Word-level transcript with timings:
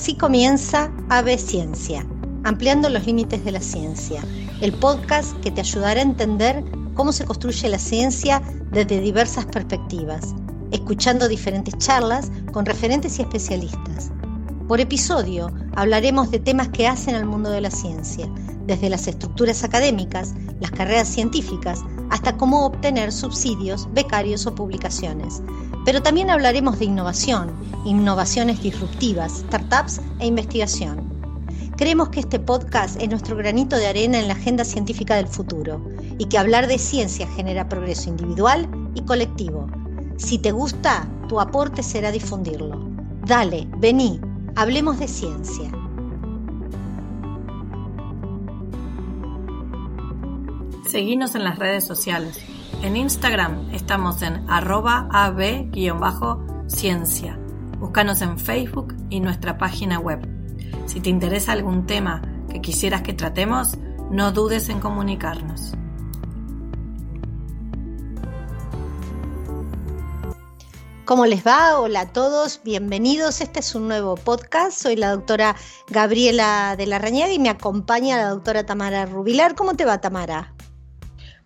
Así 0.00 0.14
comienza 0.14 0.90
Ave 1.10 1.36
Ciencia, 1.36 2.06
ampliando 2.44 2.88
los 2.88 3.04
límites 3.04 3.44
de 3.44 3.52
la 3.52 3.60
ciencia, 3.60 4.24
el 4.62 4.72
podcast 4.72 5.38
que 5.40 5.50
te 5.50 5.60
ayudará 5.60 6.00
a 6.00 6.04
entender 6.04 6.64
cómo 6.94 7.12
se 7.12 7.26
construye 7.26 7.68
la 7.68 7.78
ciencia 7.78 8.40
desde 8.72 9.02
diversas 9.02 9.44
perspectivas, 9.44 10.34
escuchando 10.70 11.28
diferentes 11.28 11.76
charlas 11.76 12.32
con 12.50 12.64
referentes 12.64 13.18
y 13.18 13.22
especialistas. 13.22 14.10
Por 14.68 14.80
episodio 14.80 15.52
hablaremos 15.76 16.30
de 16.30 16.38
temas 16.38 16.70
que 16.70 16.88
hacen 16.88 17.14
al 17.14 17.26
mundo 17.26 17.50
de 17.50 17.60
la 17.60 17.70
ciencia, 17.70 18.26
desde 18.64 18.88
las 18.88 19.06
estructuras 19.06 19.64
académicas, 19.64 20.32
las 20.60 20.70
carreras 20.70 21.08
científicas, 21.08 21.80
hasta 22.08 22.38
cómo 22.38 22.64
obtener 22.64 23.12
subsidios, 23.12 23.86
becarios 23.92 24.46
o 24.46 24.54
publicaciones. 24.54 25.42
Pero 25.84 26.02
también 26.02 26.30
hablaremos 26.30 26.78
de 26.78 26.84
innovación, 26.84 27.52
innovaciones 27.84 28.62
disruptivas, 28.62 29.44
startups 29.46 30.00
e 30.18 30.26
investigación. 30.26 31.08
Creemos 31.76 32.10
que 32.10 32.20
este 32.20 32.38
podcast 32.38 33.00
es 33.00 33.08
nuestro 33.08 33.36
granito 33.36 33.76
de 33.76 33.86
arena 33.86 34.18
en 34.18 34.28
la 34.28 34.34
agenda 34.34 34.64
científica 34.64 35.16
del 35.16 35.28
futuro 35.28 35.82
y 36.18 36.26
que 36.26 36.36
hablar 36.36 36.66
de 36.66 36.78
ciencia 36.78 37.26
genera 37.28 37.70
progreso 37.70 38.10
individual 38.10 38.68
y 38.94 39.02
colectivo. 39.02 39.66
Si 40.18 40.38
te 40.38 40.52
gusta, 40.52 41.08
tu 41.28 41.40
aporte 41.40 41.82
será 41.82 42.12
difundirlo. 42.12 42.90
Dale, 43.26 43.66
vení, 43.78 44.20
hablemos 44.56 44.98
de 44.98 45.08
ciencia. 45.08 45.70
Seguinos 50.86 51.34
en 51.34 51.44
las 51.44 51.58
redes 51.58 51.86
sociales. 51.86 52.38
En 52.82 52.96
Instagram 52.96 53.68
estamos 53.74 54.22
en 54.22 54.48
arroba 54.48 55.06
ab-ciencia. 55.12 57.38
Búscanos 57.78 58.22
en 58.22 58.38
Facebook 58.38 58.96
y 59.10 59.20
nuestra 59.20 59.58
página 59.58 59.98
web. 59.98 60.26
Si 60.86 61.00
te 61.00 61.10
interesa 61.10 61.52
algún 61.52 61.86
tema 61.86 62.22
que 62.50 62.60
quisieras 62.60 63.02
que 63.02 63.12
tratemos, 63.12 63.76
no 64.10 64.32
dudes 64.32 64.70
en 64.70 64.80
comunicarnos. 64.80 65.72
¿Cómo 71.04 71.26
les 71.26 71.44
va? 71.44 71.80
Hola 71.80 72.02
a 72.02 72.12
todos, 72.12 72.60
bienvenidos. 72.62 73.40
Este 73.40 73.58
es 73.60 73.74
un 73.74 73.88
nuevo 73.88 74.14
podcast. 74.14 74.80
Soy 74.80 74.94
la 74.94 75.10
doctora 75.10 75.56
Gabriela 75.88 76.76
de 76.76 76.86
la 76.86 77.00
Rañaga 77.00 77.32
y 77.32 77.40
me 77.40 77.50
acompaña 77.50 78.16
la 78.16 78.28
doctora 78.28 78.64
Tamara 78.64 79.06
Rubilar. 79.06 79.56
¿Cómo 79.56 79.74
te 79.74 79.84
va, 79.84 80.00
Tamara? 80.00 80.54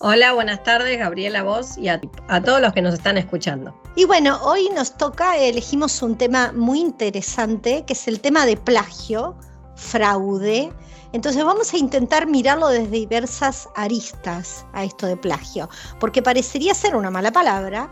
Hola, 0.07 0.35
buenas 0.35 0.63
tardes, 0.63 0.99
Gabriela, 0.99 1.43
vos 1.45 1.79
y 1.79 1.89
a, 1.89 1.99
todos 2.45 2.61
los 2.61 2.75
que 2.75 2.83
nos 2.83 2.93
están 2.93 3.17
escuchando. 3.17 3.75
Y 3.97 4.05
bueno, 4.05 4.39
hoy 4.43 4.69
nos 4.75 4.99
toca, 4.99 5.39
elegimos 5.39 6.03
un 6.03 6.19
tema 6.19 6.53
muy 6.53 6.79
interesante, 6.79 7.87
que 7.87 7.95
es 7.95 8.07
el 8.07 8.21
tema 8.21 8.45
de 8.45 8.59
plagio, 8.59 9.35
fraude. 9.77 10.71
Entonces 11.15 11.43
vamos 11.43 11.73
a 11.73 11.79
intentar 11.79 12.27
mirarlo 12.27 12.69
desde 12.69 12.91
diversas 12.91 13.67
aristas 13.77 14.67
a 14.75 14.85
esto 14.85 15.07
de 15.07 15.17
plagio, 15.17 15.71
porque 15.99 16.21
parecería 16.21 16.75
ser 16.75 16.97
una 16.97 17.11
mala 17.11 17.33
palabra 17.33 17.91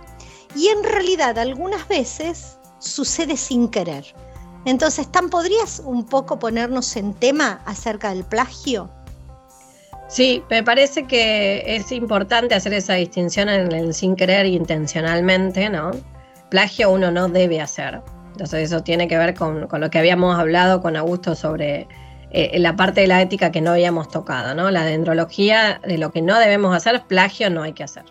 y 0.55 0.69
en 0.69 0.85
realidad 0.85 1.39
algunas 1.39 1.89
veces 1.89 2.59
sucede 2.79 3.39
sin 3.39 3.69
querer. 3.69 4.05
Entonces, 4.67 5.11
¿tan 5.11 5.31
podrías 5.31 5.81
un 5.83 6.05
poco 6.05 6.39
ponernos 6.39 6.95
en 6.95 7.15
tema 7.15 7.63
acerca 7.65 8.11
del 8.11 8.25
plagio? 8.25 8.91
Sí, 10.13 10.45
me 10.51 10.63
parece 10.63 11.07
que 11.07 11.63
es 11.67 11.91
importante 11.91 12.55
hacer 12.55 12.75
esa 12.75 12.93
distinción 12.93 13.49
en 13.49 13.73
el 13.73 13.95
sin 13.95 14.15
querer 14.15 14.45
intencionalmente, 14.45 15.71
¿no? 15.71 15.93
Plagio 16.51 16.91
uno 16.91 17.11
no 17.11 17.29
debe 17.29 17.63
hacer. 17.63 18.03
Entonces 18.33 18.71
eso 18.71 18.83
tiene 18.83 19.09
que 19.09 19.17
ver 19.17 19.33
con, 19.33 19.67
lo 19.73 19.91
que 19.91 19.99
habíamos 19.99 20.39
hablado 20.39 20.83
con 20.83 20.99
Augusto 20.99 21.35
sobre 21.35 21.89
eh, 22.31 22.59
la 22.59 22.77
parte 22.77 23.01
de 23.01 23.07
la 23.07 23.23
ética 23.23 23.51
que 23.51 23.63
no 23.63 23.71
habíamos 23.71 24.11
tocado, 24.11 24.55
¿no? 24.55 24.71
La 24.71 24.85
dendrología 24.85 25.81
de 25.83 25.97
lo 25.97 26.13
que 26.13 26.21
no 26.21 26.39
debemos 26.39 26.77
hacer, 26.77 27.05
plagio 27.07 27.49
no 27.49 27.63
hay 27.63 27.73
que 27.73 27.85
hacer. 27.85 28.05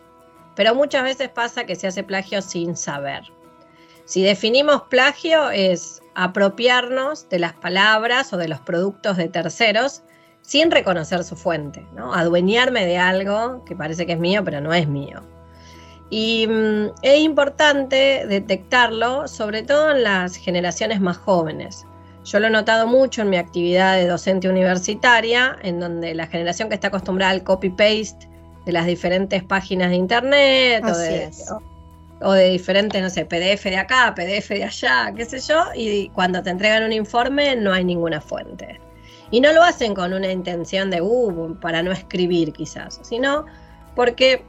Pero 0.55 0.73
muchas 0.73 1.03
veces 1.03 1.29
pasa 1.29 1.65
que 1.65 1.75
se 1.75 1.85
hace 1.85 2.01
plagio 2.01 2.41
sin 2.41 2.75
saber. 2.75 3.21
Si 4.05 4.23
definimos 4.23 4.81
plagio 4.89 5.51
es 5.51 6.01
apropiarnos 6.15 7.29
de 7.29 7.37
las 7.37 7.53
palabras 7.53 8.33
o 8.33 8.37
de 8.37 8.47
los 8.47 8.59
productos 8.59 9.17
de 9.17 9.27
terceros 9.27 10.01
sin 10.41 10.71
reconocer 10.71 11.23
su 11.23 11.35
fuente, 11.35 11.85
¿no? 11.95 12.13
Adueñarme 12.13 12.85
de 12.85 12.97
algo 12.97 13.63
que 13.65 13.75
parece 13.75 14.05
que 14.05 14.13
es 14.13 14.19
mío, 14.19 14.43
pero 14.43 14.61
no 14.61 14.73
es 14.73 14.87
mío. 14.87 15.21
Y 16.09 16.45
mm, 16.47 16.87
es 17.01 17.19
importante 17.21 18.25
detectarlo, 18.27 19.27
sobre 19.27 19.63
todo 19.63 19.91
en 19.91 20.03
las 20.03 20.35
generaciones 20.35 20.99
más 20.99 21.17
jóvenes. 21.17 21.85
Yo 22.25 22.39
lo 22.39 22.47
he 22.47 22.49
notado 22.51 22.85
mucho 22.85 23.23
en 23.23 23.29
mi 23.29 23.37
actividad 23.37 23.95
de 23.95 24.07
docente 24.07 24.47
universitaria, 24.49 25.57
en 25.63 25.79
donde 25.79 26.13
la 26.13 26.27
generación 26.27 26.69
que 26.69 26.75
está 26.75 26.89
acostumbrada 26.89 27.31
al 27.31 27.43
copy-paste 27.43 28.29
de 28.65 28.71
las 28.71 28.85
diferentes 28.85 29.43
páginas 29.43 29.89
de 29.89 29.95
internet 29.95 30.83
o 30.85 30.95
de, 30.95 31.31
o 32.21 32.31
de, 32.33 32.49
diferentes, 32.49 33.01
no 33.01 33.09
sé, 33.09 33.25
PDF 33.25 33.63
de 33.63 33.77
acá, 33.77 34.13
PDF 34.13 34.49
de 34.49 34.65
allá, 34.65 35.11
qué 35.15 35.25
sé 35.25 35.39
yo, 35.39 35.63
y 35.73 36.09
cuando 36.09 36.43
te 36.43 36.51
entregan 36.51 36.83
un 36.83 36.93
informe 36.93 37.55
no 37.55 37.73
hay 37.73 37.83
ninguna 37.83 38.21
fuente. 38.21 38.79
Y 39.31 39.39
no 39.39 39.53
lo 39.53 39.63
hacen 39.63 39.95
con 39.95 40.13
una 40.13 40.31
intención 40.31 40.91
de, 40.91 41.01
uh, 41.01 41.55
para 41.61 41.81
no 41.81 41.91
escribir 41.91 42.53
quizás, 42.53 42.99
sino 43.01 43.45
porque 43.95 44.43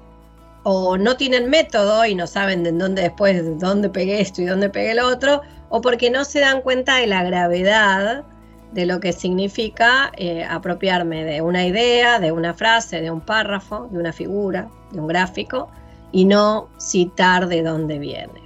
o 0.64 0.96
no 0.96 1.16
tienen 1.16 1.50
método 1.50 2.04
y 2.04 2.14
no 2.14 2.26
saben 2.26 2.62
de 2.62 2.72
dónde 2.72 3.02
después, 3.02 3.44
de 3.44 3.54
dónde 3.56 3.88
pegué 3.88 4.20
esto 4.20 4.42
y 4.42 4.46
dónde 4.46 4.68
pegué 4.68 4.94
lo 4.94 5.08
otro, 5.08 5.42
o 5.70 5.80
porque 5.80 6.10
no 6.10 6.24
se 6.24 6.40
dan 6.40 6.60
cuenta 6.60 6.96
de 6.96 7.06
la 7.06 7.24
gravedad 7.24 8.24
de 8.72 8.86
lo 8.86 9.00
que 9.00 9.12
significa 9.12 10.12
eh, 10.16 10.44
apropiarme 10.44 11.24
de 11.24 11.42
una 11.42 11.66
idea, 11.66 12.18
de 12.18 12.32
una 12.32 12.54
frase, 12.54 13.00
de 13.00 13.10
un 13.10 13.20
párrafo, 13.20 13.88
de 13.90 13.98
una 13.98 14.12
figura, 14.12 14.68
de 14.92 15.00
un 15.00 15.06
gráfico, 15.06 15.70
y 16.10 16.24
no 16.24 16.68
citar 16.78 17.48
de 17.48 17.62
dónde 17.62 17.98
viene. 17.98 18.41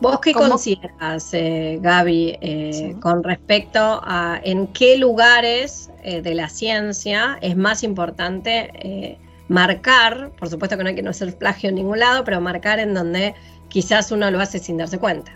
¿Vos 0.00 0.20
qué 0.20 0.32
consideras, 0.32 1.28
eh, 1.34 1.78
Gaby, 1.82 2.38
eh, 2.40 2.96
con 3.00 3.22
respecto 3.22 4.00
a 4.02 4.40
en 4.42 4.66
qué 4.68 4.96
lugares 4.96 5.90
eh, 6.02 6.22
de 6.22 6.34
la 6.34 6.48
ciencia 6.48 7.38
es 7.42 7.54
más 7.54 7.82
importante 7.82 9.18
marcar, 9.48 10.30
por 10.38 10.48
supuesto 10.48 10.76
que 10.78 10.84
no 10.84 10.88
hay 10.88 10.94
que 10.94 11.02
no 11.02 11.10
hacer 11.10 11.36
plagio 11.36 11.68
en 11.68 11.74
ningún 11.74 11.98
lado, 11.98 12.24
pero 12.24 12.40
marcar 12.40 12.78
en 12.78 12.94
donde 12.94 13.34
quizás 13.68 14.10
uno 14.10 14.30
lo 14.30 14.40
hace 14.40 14.58
sin 14.58 14.78
darse 14.78 14.98
cuenta? 14.98 15.32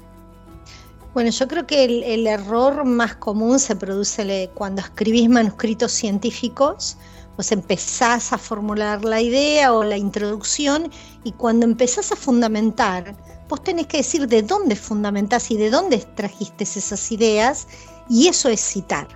Bueno, 1.13 1.31
yo 1.31 1.47
creo 1.47 1.67
que 1.67 1.85
el, 1.85 2.27
error 2.27 2.85
más 2.85 3.17
común 3.17 3.59
se 3.59 3.77
produce 3.77 4.51
cuando 4.55 4.81
escribís 4.81 5.29
manuscritos 5.29 5.93
científicos, 5.93 6.97
vos 7.37 7.53
empezás 7.53 8.33
a 8.33 8.39
formular 8.39 9.05
la 9.05 9.21
idea 9.21 9.73
o 9.75 9.85
la 9.85 9.97
introducción 9.97 10.91
y 11.23 11.33
cuando 11.33 11.67
empezás 11.67 12.13
a 12.13 12.17
fundamentar, 12.17 13.15
vos 13.55 13.63
tenés 13.63 13.87
que 13.87 13.99
decir 13.99 14.27
de 14.27 14.43
dónde 14.43 14.75
fundamentás 14.75 15.49
y 15.53 15.57
de 15.57 15.71
dónde 15.71 15.99
trajiste 15.99 16.65
esas 16.65 17.13
ideas, 17.13 17.69
y 18.11 18.27
eso 18.27 18.49
es 18.49 18.61
citar. 18.61 19.07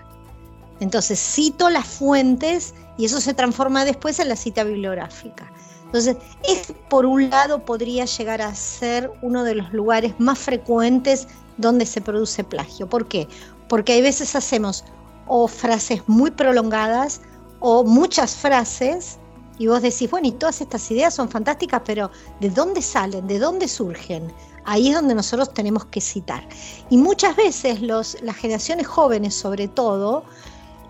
Entonces 0.78 1.18
cito 1.18 1.68
las 1.70 1.88
fuentes 1.88 2.72
y 2.96 3.06
eso 3.06 3.20
se 3.20 3.34
transforma 3.34 3.84
después 3.84 4.20
en 4.20 4.28
la 4.28 4.36
cita 4.36 4.62
bibliográfica. 4.62 5.50
Entonces, 5.86 6.18
es 6.46 6.72
por 6.88 7.04
un 7.04 7.30
lado 7.30 7.64
podría 7.64 8.04
llegar 8.04 8.40
a 8.40 8.54
ser 8.54 9.10
uno 9.22 9.42
de 9.42 9.56
los 9.56 9.72
lugares 9.72 10.14
más 10.18 10.38
frecuentes 10.38 11.26
donde 11.56 11.84
se 11.84 12.00
produce 12.00 12.44
plagio. 12.44 12.88
¿Por 12.88 13.08
qué? 13.08 13.26
Porque 13.68 13.94
hay 13.94 14.02
veces 14.02 14.36
hacemos 14.36 14.84
o 15.26 15.48
frases 15.48 16.02
muy 16.06 16.30
prolongadas 16.30 17.22
o 17.58 17.82
muchas 17.82 18.36
frases 18.36 19.18
y 19.58 19.66
vos 19.66 19.82
decís, 19.82 20.10
bueno, 20.10 20.28
y 20.28 20.32
todas 20.32 20.60
estas 20.60 20.90
ideas 20.90 21.14
son 21.14 21.28
fantásticas, 21.28 21.82
pero 21.84 22.10
¿de 22.40 22.50
dónde 22.50 22.80
salen? 22.80 23.26
¿De 23.26 23.38
dónde 23.38 23.68
surgen? 23.68 24.32
Ahí 24.64 24.88
es 24.88 24.94
donde 24.94 25.14
nosotros 25.14 25.52
tenemos 25.52 25.86
que 25.86 26.00
citar. 26.00 26.46
Y 26.90 26.96
muchas 26.96 27.34
veces 27.36 27.80
los, 27.80 28.20
las 28.22 28.36
generaciones 28.36 28.86
jóvenes, 28.86 29.34
sobre 29.34 29.66
todo, 29.66 30.24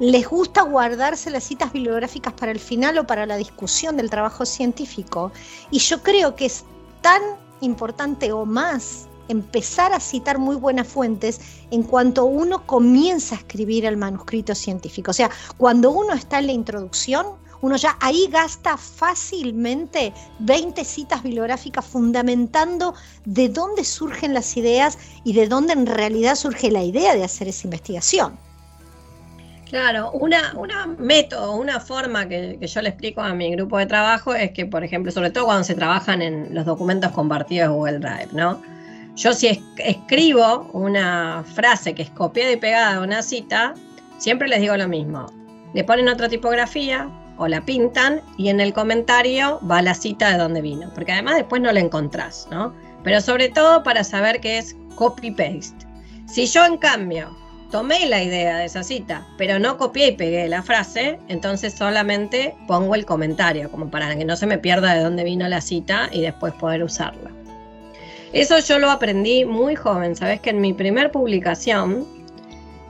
les 0.00 0.28
gusta 0.28 0.62
guardarse 0.62 1.30
las 1.30 1.44
citas 1.44 1.72
bibliográficas 1.72 2.32
para 2.34 2.52
el 2.52 2.60
final 2.60 2.98
o 2.98 3.06
para 3.06 3.26
la 3.26 3.36
discusión 3.36 3.96
del 3.96 4.10
trabajo 4.10 4.44
científico. 4.44 5.32
Y 5.70 5.78
yo 5.78 6.02
creo 6.02 6.36
que 6.36 6.46
es 6.46 6.64
tan 7.00 7.22
importante 7.60 8.32
o 8.32 8.44
más 8.44 9.08
empezar 9.28 9.92
a 9.92 10.00
citar 10.00 10.38
muy 10.38 10.56
buenas 10.56 10.88
fuentes 10.88 11.40
en 11.70 11.82
cuanto 11.82 12.24
uno 12.24 12.66
comienza 12.66 13.34
a 13.34 13.38
escribir 13.38 13.84
el 13.84 13.96
manuscrito 13.96 14.54
científico. 14.54 15.10
O 15.10 15.14
sea, 15.14 15.30
cuando 15.56 15.90
uno 15.90 16.14
está 16.14 16.38
en 16.38 16.46
la 16.46 16.52
introducción, 16.52 17.26
uno 17.60 17.76
ya 17.76 17.96
ahí 18.00 18.28
gasta 18.30 18.76
fácilmente 18.76 20.12
20 20.40 20.84
citas 20.84 21.22
bibliográficas 21.22 21.84
fundamentando 21.84 22.94
de 23.24 23.48
dónde 23.48 23.84
surgen 23.84 24.34
las 24.34 24.56
ideas 24.56 24.98
y 25.24 25.32
de 25.32 25.48
dónde 25.48 25.72
en 25.72 25.86
realidad 25.86 26.34
surge 26.36 26.70
la 26.70 26.82
idea 26.82 27.14
de 27.14 27.24
hacer 27.24 27.48
esa 27.48 27.66
investigación. 27.66 28.38
Claro, 29.68 30.10
una, 30.12 30.54
una 30.56 30.86
método, 30.86 31.54
una 31.56 31.78
forma 31.78 32.26
que, 32.26 32.58
yo 32.60 32.80
le 32.80 32.88
explico 32.88 33.20
a 33.20 33.34
mi 33.34 33.50
grupo 33.50 33.76
de 33.76 33.84
trabajo 33.84 34.34
es 34.34 34.52
que, 34.52 34.64
por 34.64 34.82
ejemplo, 34.82 35.12
sobre 35.12 35.30
todo 35.30 35.44
cuando 35.44 35.64
se 35.64 35.74
trabajan 35.74 36.22
en 36.22 36.54
los 36.54 36.64
documentos 36.64 37.12
compartidos 37.12 37.68
de 37.68 37.74
Google 37.74 37.98
Drive, 37.98 38.28
¿no? 38.32 38.62
Yo 39.14 39.34
si 39.34 39.62
escribo 39.78 40.70
una 40.72 41.44
frase 41.54 41.94
que 41.94 42.02
es 42.02 42.10
copiada 42.10 42.52
y 42.52 42.56
pegada 42.56 42.94
de 42.94 43.04
una 43.04 43.20
cita, 43.20 43.74
siempre 44.16 44.48
les 44.48 44.60
digo 44.60 44.76
lo 44.76 44.88
mismo. 44.88 45.26
Le 45.74 45.84
ponen 45.84 46.08
otra 46.08 46.30
tipografía 46.30 47.10
o 47.38 47.48
la 47.48 47.64
pintan 47.64 48.20
y 48.36 48.48
en 48.48 48.60
el 48.60 48.72
comentario 48.72 49.60
va 49.68 49.80
la 49.80 49.94
cita 49.94 50.30
de 50.32 50.38
dónde 50.38 50.60
vino, 50.60 50.90
porque 50.94 51.12
además 51.12 51.36
después 51.36 51.62
no 51.62 51.72
la 51.72 51.80
encontrás, 51.80 52.48
¿no? 52.50 52.74
Pero 53.04 53.20
sobre 53.20 53.48
todo 53.48 53.82
para 53.82 54.04
saber 54.04 54.40
que 54.40 54.58
es 54.58 54.76
copy-paste. 54.96 55.86
Si 56.26 56.46
yo 56.46 56.64
en 56.64 56.76
cambio 56.76 57.34
tomé 57.70 58.06
la 58.06 58.22
idea 58.22 58.58
de 58.58 58.64
esa 58.64 58.82
cita, 58.82 59.26
pero 59.36 59.58
no 59.58 59.76
copié 59.76 60.08
y 60.08 60.16
pegué 60.16 60.48
la 60.48 60.62
frase, 60.62 61.18
entonces 61.28 61.74
solamente 61.74 62.54
pongo 62.66 62.94
el 62.94 63.06
comentario, 63.06 63.70
como 63.70 63.90
para 63.90 64.16
que 64.16 64.24
no 64.24 64.36
se 64.36 64.46
me 64.46 64.58
pierda 64.58 64.94
de 64.94 65.02
dónde 65.02 65.24
vino 65.24 65.48
la 65.48 65.60
cita 65.60 66.08
y 66.12 66.22
después 66.22 66.54
poder 66.54 66.82
usarla. 66.82 67.30
Eso 68.32 68.58
yo 68.58 68.78
lo 68.78 68.90
aprendí 68.90 69.44
muy 69.44 69.74
joven, 69.74 70.16
sabes 70.16 70.40
que 70.40 70.50
en 70.50 70.60
mi 70.60 70.72
primer 70.74 71.10
publicación, 71.10 72.06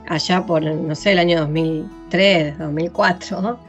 allá 0.07 0.45
por, 0.45 0.63
no 0.63 0.95
sé, 0.95 1.13
el 1.13 1.19
año 1.19 1.39
2003, 1.39 2.57
2004, 2.57 3.59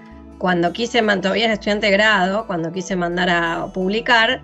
cuando 0.41 0.73
quise, 0.73 1.03
todavía 1.03 1.45
era 1.45 1.53
estudiante 1.53 1.87
de 1.87 1.93
grado, 1.93 2.47
cuando 2.47 2.73
quise 2.73 2.97
mandar 2.97 3.29
a 3.29 3.67
publicar, 3.75 4.41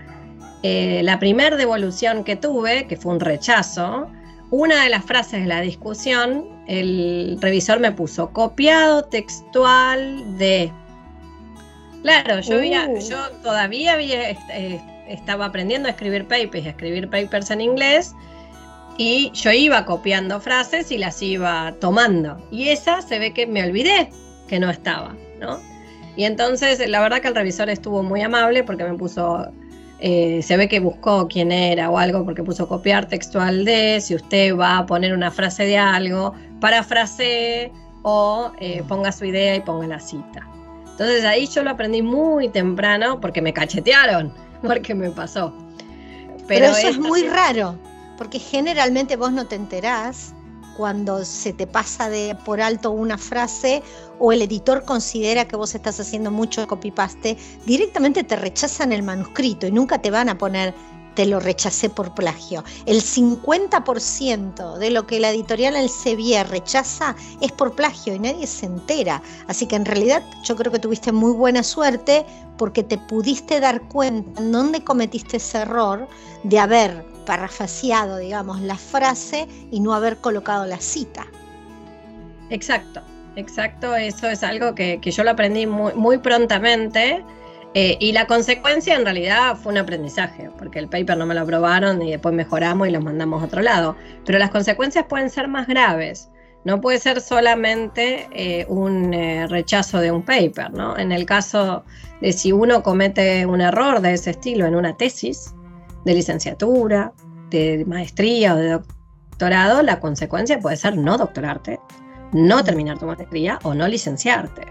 eh, 0.62 1.00
la 1.02 1.19
primera 1.19 1.56
devolución 1.56 2.22
que 2.22 2.37
tuve, 2.37 2.87
que 2.87 2.98
fue 2.98 3.14
un 3.14 3.20
rechazo, 3.20 4.06
una 4.50 4.82
de 4.82 4.90
las 4.90 5.06
frases 5.06 5.40
de 5.40 5.46
la 5.46 5.62
discusión, 5.62 6.44
el 6.69 7.38
revisor 7.40 7.81
me 7.81 7.93
puso 7.93 8.31
copiado 8.31 9.04
textual 9.04 10.37
de. 10.37 10.70
Claro, 12.02 12.40
yo, 12.40 12.58
uh. 12.58 12.99
yo 12.99 13.31
todavía 13.42 13.94
había, 13.94 14.32
eh, 14.32 15.06
estaba 15.08 15.46
aprendiendo 15.46 15.88
a 15.88 15.92
escribir 15.92 16.28
papers 16.28 16.64
y 16.64 16.66
a 16.66 16.70
escribir 16.72 17.08
papers 17.08 17.50
en 17.50 17.62
inglés 17.62 18.14
y 18.99 19.31
yo 19.32 19.50
iba 19.50 19.87
copiando 19.87 20.40
frases 20.42 20.92
y 20.92 20.99
las 20.99 21.22
iba 21.22 21.75
tomando. 21.81 22.37
Y 22.50 22.69
esa 22.69 23.00
se 23.00 23.19
ve 23.19 23.32
que 23.32 23.46
me 23.46 23.64
olvidé 23.64 24.10
que 24.46 24.60
no 24.60 24.69
estaba, 24.69 25.16
¿no? 25.40 25.58
Y 26.16 26.24
entonces 26.24 26.88
la 26.88 27.00
verdad 27.00 27.20
que 27.20 27.28
el 27.28 27.34
revisor 27.34 27.68
estuvo 27.68 28.02
muy 28.02 28.22
amable 28.22 28.64
porque 28.64 28.84
me 28.84 28.94
puso 28.94 29.52
eh, 29.98 30.42
se 30.42 30.58
ve 30.58 30.68
que 30.68 30.78
buscó 30.78 31.26
quién 31.26 31.50
era 31.50 31.88
o 31.90 31.98
algo 31.98 32.24
porque 32.24 32.42
puso 32.42 32.68
copiar 32.68 33.06
textual 33.08 33.64
de, 33.64 33.98
si 34.00 34.14
usted 34.14 34.54
va 34.54 34.78
a 34.78 34.86
poner 34.86 35.14
una 35.14 35.30
frase 35.30 35.64
de 35.64 35.78
algo, 35.78 36.34
parafrasee 36.60 37.72
o 38.02 38.52
eh, 38.60 38.82
ponga 38.86 39.10
su 39.10 39.24
idea 39.24 39.56
y 39.56 39.60
ponga 39.60 39.86
la 39.86 39.98
cita. 39.98 40.46
Entonces 40.90 41.24
ahí 41.24 41.46
yo 41.46 41.62
lo 41.62 41.70
aprendí 41.70 42.02
muy 42.02 42.48
temprano 42.48 43.20
porque 43.20 43.40
me 43.40 43.54
cachetearon, 43.54 44.32
porque 44.62 44.94
me 44.94 45.10
pasó. 45.10 45.54
Pero, 46.46 46.66
eso 46.66 46.88
es 46.88 46.98
muy 46.98 47.22
raro, 47.24 47.76
porque 48.18 48.38
generalmente 48.38 49.16
vos 49.16 49.32
no 49.32 49.46
te 49.46 49.56
enterás 49.56 50.34
cuando 50.76 51.25
se 51.25 51.52
te 51.52 51.67
pasa 51.67 52.08
de 52.08 52.37
por 52.44 52.61
alto 52.61 52.90
una 52.90 53.19
frase 53.19 53.82
o 54.19 54.32
el 54.32 54.43
editor 54.43 54.84
considera 54.84 55.49
que 55.49 55.56
vos 55.56 55.75
estás 55.75 56.00
haciendo 56.00 56.31
mucho 56.31 56.67
copy-paste, 56.67 57.37
directamente 57.64 58.25
te 58.25 58.37
rechazan 58.37 58.93
el 58.93 59.02
manuscrito 59.02 59.67
y 59.67 59.73
nunca 59.73 60.00
te 60.00 60.11
van 60.11 60.28
a 60.28 60.38
poner 60.38 60.75
te 61.17 61.25
lo 61.25 61.40
rechacé 61.40 61.88
por 61.88 62.14
plagio. 62.14 62.62
El 62.84 63.02
50% 63.02 64.76
de 64.76 64.90
lo 64.90 65.06
que 65.06 65.19
la 65.19 65.31
editorial 65.31 65.75
Elsevier 65.75 66.46
rechaza 66.46 67.17
es 67.40 67.50
por 67.52 67.75
plagio 67.75 68.14
y 68.14 68.19
nadie 68.19 68.46
se 68.46 68.67
entera. 68.67 69.23
Así 69.49 69.67
que 69.67 69.76
en 69.76 69.87
realidad 69.87 70.23
yo 70.44 70.56
creo 70.56 70.70
que 70.70 70.78
tuviste 70.78 71.12
muy 71.12 71.32
buena 71.32 71.62
suerte 71.62 72.26
porque 72.58 72.82
te 72.82 72.99
pudiste 72.99 73.61
dar 73.61 73.88
cuenta 73.88 74.43
en 74.43 74.52
dónde 74.52 74.84
cometiste 74.84 75.38
ese 75.38 75.58
error 75.58 76.06
de 76.44 76.58
haber 76.58 77.15
parafraseado, 77.26 78.17
digamos, 78.17 78.62
la 78.62 78.76
frase 78.76 79.46
y 79.70 79.81
no 79.81 79.93
haber 79.93 80.17
colocado 80.17 80.64
la 80.64 80.81
cita. 80.81 81.26
Exacto, 82.49 83.02
exacto. 83.37 83.94
Eso 83.94 84.28
es 84.28 84.43
algo 84.43 84.75
que, 84.75 84.99
yo 85.02 85.25
lo 85.25 85.32
aprendí 85.32 85.67
muy, 85.67 85.93
muy 85.93 86.17
prontamente. 86.17 87.23
Eh, 87.75 87.99
y 88.00 88.12
la 88.12 88.26
consecuencia 88.26 88.94
en 88.94 89.05
realidad 89.05 89.55
fue 89.55 89.73
un 89.73 89.78
aprendizaje, 89.78 90.49
porque 90.56 90.78
el 90.78 90.88
paper 90.88 91.19
no 91.19 91.26
me 91.26 91.34
lo 91.34 91.43
aprobaron 91.43 92.00
y 92.00 92.12
después 92.12 92.34
mejoramos 92.34 92.88
y 92.88 92.90
lo 92.90 93.02
mandamos 93.02 93.43
a 93.43 93.46
otro 93.46 93.61
lado. 93.61 93.96
Pero 94.25 94.38
las 94.38 94.50
consecuencias 94.50 95.05
pueden 95.06 95.28
ser 95.28 95.46
más 95.46 95.67
graves. 95.67 96.31
No 96.64 96.81
puede 96.81 96.99
ser 96.99 97.20
solamente 97.20 98.28
eh, 98.32 98.64
un 98.69 99.12
eh, 99.12 99.46
rechazo 99.46 100.00
de 100.00 100.11
un 100.11 100.23
paper, 100.23 100.73
¿no? 100.73 100.96
En 100.96 101.12
el 101.12 101.26
caso 101.26 101.84
de 102.20 102.32
si 102.32 102.50
uno 102.50 102.82
comete 102.82 103.44
un 103.44 103.61
error 103.61 104.00
de 104.00 104.14
ese 104.14 104.31
estilo 104.31 104.67
en 104.67 104.75
una 104.75 104.96
tesis 104.96 105.55
de 106.06 106.14
licenciatura, 106.14 107.12
de 107.50 107.84
maestría 107.84 108.54
o 108.54 108.56
de 108.56 108.70
doctorado, 108.70 109.82
la 109.82 109.98
consecuencia 109.98 110.60
puede 110.60 110.76
ser 110.76 110.96
no 110.96 111.18
doctorarte, 111.18 111.80
no 112.32 112.62
terminar 112.62 112.96
tu 112.98 113.06
maestría 113.06 113.58
o 113.64 113.74
no 113.74 113.88
licenciarte. 113.88 114.62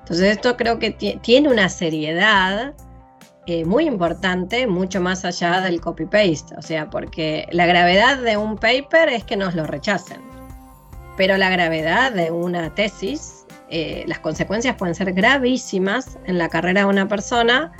Entonces 0.00 0.36
esto 0.36 0.58
creo 0.58 0.78
que 0.78 0.90
tiene 1.22 1.48
una 1.48 1.70
seriedad 1.70 2.74
eh, 3.46 3.64
muy 3.64 3.86
importante, 3.86 4.66
mucho 4.66 5.00
más 5.00 5.24
allá 5.24 5.62
del 5.62 5.80
copy-paste, 5.80 6.54
o 6.58 6.62
sea, 6.62 6.90
porque 6.90 7.48
la 7.50 7.64
gravedad 7.64 8.18
de 8.18 8.36
un 8.36 8.56
paper 8.56 9.08
es 9.08 9.24
que 9.24 9.36
nos 9.38 9.54
lo 9.54 9.66
rechacen, 9.66 10.20
pero 11.16 11.38
la 11.38 11.48
gravedad 11.48 12.12
de 12.12 12.30
una 12.30 12.74
tesis, 12.74 13.46
eh, 13.70 14.04
las 14.06 14.18
consecuencias 14.18 14.76
pueden 14.76 14.94
ser 14.94 15.14
gravísimas 15.14 16.18
en 16.26 16.36
la 16.36 16.50
carrera 16.50 16.82
de 16.82 16.88
una 16.88 17.08
persona 17.08 17.72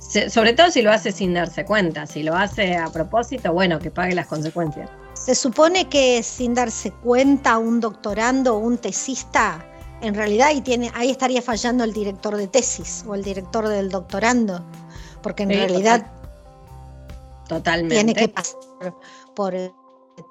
sobre 0.00 0.52
todo 0.52 0.70
si 0.70 0.82
lo 0.82 0.92
hace 0.92 1.12
sin 1.12 1.34
darse 1.34 1.64
cuenta, 1.64 2.06
si 2.06 2.22
lo 2.22 2.34
hace 2.34 2.76
a 2.76 2.86
propósito, 2.88 3.52
bueno, 3.52 3.78
que 3.78 3.90
pague 3.90 4.14
las 4.14 4.26
consecuencias. 4.26 4.88
Se 5.14 5.34
supone 5.34 5.88
que 5.88 6.22
sin 6.22 6.54
darse 6.54 6.92
cuenta 6.92 7.58
un 7.58 7.80
doctorando 7.80 8.56
o 8.56 8.58
un 8.58 8.78
tesista, 8.78 9.64
en 10.00 10.14
realidad 10.14 10.48
ahí, 10.48 10.60
tiene, 10.60 10.90
ahí 10.94 11.10
estaría 11.10 11.42
fallando 11.42 11.84
el 11.84 11.92
director 11.92 12.36
de 12.36 12.46
tesis 12.46 13.04
o 13.08 13.14
el 13.14 13.24
director 13.24 13.66
del 13.68 13.90
doctorando, 13.90 14.64
porque 15.22 15.44
en 15.44 15.50
realidad 15.50 16.06
totalmente. 17.48 17.94
tiene 17.94 18.14
que 18.14 18.28
pasar 18.28 18.94
por 19.34 19.54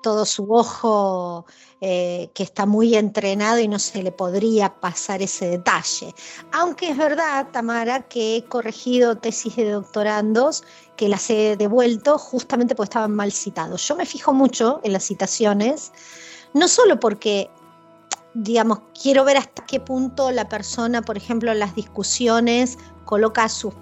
todo 0.01 0.25
su 0.25 0.51
ojo 0.53 1.45
eh, 1.81 2.29
que 2.33 2.43
está 2.43 2.65
muy 2.65 2.95
entrenado 2.95 3.59
y 3.59 3.67
no 3.67 3.79
se 3.79 4.01
le 4.01 4.11
podría 4.11 4.79
pasar 4.79 5.21
ese 5.21 5.47
detalle. 5.49 6.13
Aunque 6.51 6.89
es 6.89 6.97
verdad, 6.97 7.47
Tamara, 7.51 8.01
que 8.07 8.37
he 8.37 8.45
corregido 8.45 9.17
tesis 9.17 9.55
de 9.55 9.69
doctorandos 9.69 10.63
que 10.95 11.09
las 11.09 11.29
he 11.29 11.57
devuelto 11.57 12.17
justamente 12.17 12.75
porque 12.75 12.89
estaban 12.89 13.15
mal 13.15 13.31
citados. 13.31 13.87
Yo 13.87 13.95
me 13.95 14.05
fijo 14.05 14.33
mucho 14.33 14.79
en 14.83 14.93
las 14.93 15.03
citaciones, 15.03 15.91
no 16.53 16.67
solo 16.67 16.99
porque 16.99 17.49
digamos, 18.35 18.79
quiero 19.01 19.23
ver 19.23 19.37
hasta 19.37 19.65
qué 19.65 19.79
punto 19.79 20.29
la 20.29 20.49
persona, 20.49 21.01
por 21.01 21.15
ejemplo, 21.15 21.51
en 21.51 21.59
las 21.59 21.73
discusiones 21.73 22.77
coloca 23.05 23.47
sus 23.47 23.73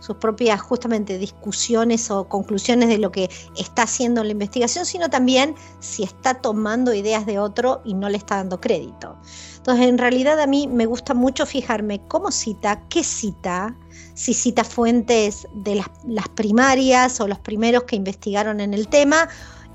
sus 0.00 0.16
propias 0.16 0.60
justamente 0.60 1.18
discusiones 1.18 2.10
o 2.10 2.28
conclusiones 2.28 2.88
de 2.88 2.98
lo 2.98 3.10
que 3.10 3.30
está 3.56 3.82
haciendo 3.82 4.22
la 4.22 4.30
investigación, 4.30 4.86
sino 4.86 5.10
también 5.10 5.54
si 5.80 6.02
está 6.02 6.34
tomando 6.34 6.94
ideas 6.94 7.26
de 7.26 7.38
otro 7.38 7.82
y 7.84 7.94
no 7.94 8.08
le 8.08 8.18
está 8.18 8.36
dando 8.36 8.60
crédito. 8.60 9.16
Entonces, 9.56 9.88
en 9.88 9.98
realidad 9.98 10.38
a 10.40 10.46
mí 10.46 10.68
me 10.68 10.86
gusta 10.86 11.12
mucho 11.12 11.44
fijarme 11.44 12.00
cómo 12.06 12.30
cita, 12.30 12.82
qué 12.88 13.02
cita, 13.02 13.76
si 14.14 14.32
cita 14.32 14.62
fuentes 14.62 15.48
de 15.54 15.82
las 16.06 16.28
primarias 16.28 17.20
o 17.20 17.26
los 17.26 17.40
primeros 17.40 17.82
que 17.84 17.96
investigaron 17.96 18.60
en 18.60 18.74
el 18.74 18.86
tema, 18.86 19.28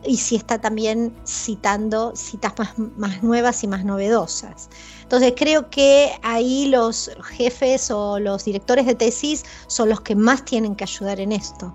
y 0.05 0.17
si 0.17 0.35
está 0.35 0.59
también 0.59 1.13
citando 1.25 2.15
citas 2.15 2.53
más, 2.57 2.77
más, 2.97 3.23
nuevas 3.23 3.63
y 3.63 3.67
más 3.67 3.85
novedosas. 3.85 4.69
Entonces 5.03 5.33
creo 5.35 5.69
que 5.69 6.11
ahí 6.23 6.67
los 6.67 7.11
jefes 7.35 7.91
o 7.91 8.19
los 8.19 8.45
directores 8.45 8.85
de 8.85 8.95
tesis 8.95 9.45
son 9.67 9.89
los 9.89 10.01
que 10.01 10.15
más 10.15 10.45
tienen 10.45 10.75
que 10.75 10.85
ayudar 10.85 11.19
en 11.19 11.31
esto. 11.31 11.73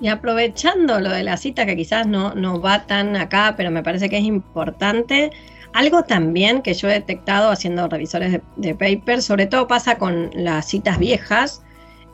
Y 0.00 0.08
aprovechando 0.08 1.00
lo 1.00 1.10
de 1.10 1.24
la 1.24 1.36
cita, 1.36 1.66
que 1.66 1.76
quizás 1.76 2.06
no, 2.06 2.34
no 2.34 2.60
va 2.60 2.86
tan 2.86 3.16
acá, 3.16 3.54
pero 3.56 3.70
me 3.70 3.82
parece 3.82 4.08
que 4.08 4.18
es 4.18 4.24
importante, 4.24 5.32
algo 5.72 6.04
también 6.04 6.62
que 6.62 6.72
yo 6.74 6.88
he 6.88 6.94
detectado 6.94 7.50
haciendo 7.50 7.88
revisores 7.88 8.32
de, 8.32 8.42
de 8.56 8.74
papers, 8.74 9.24
sobre 9.24 9.46
todo 9.46 9.66
pasa 9.66 9.98
con 9.98 10.30
las 10.34 10.68
citas 10.68 10.98
viejas, 10.98 11.62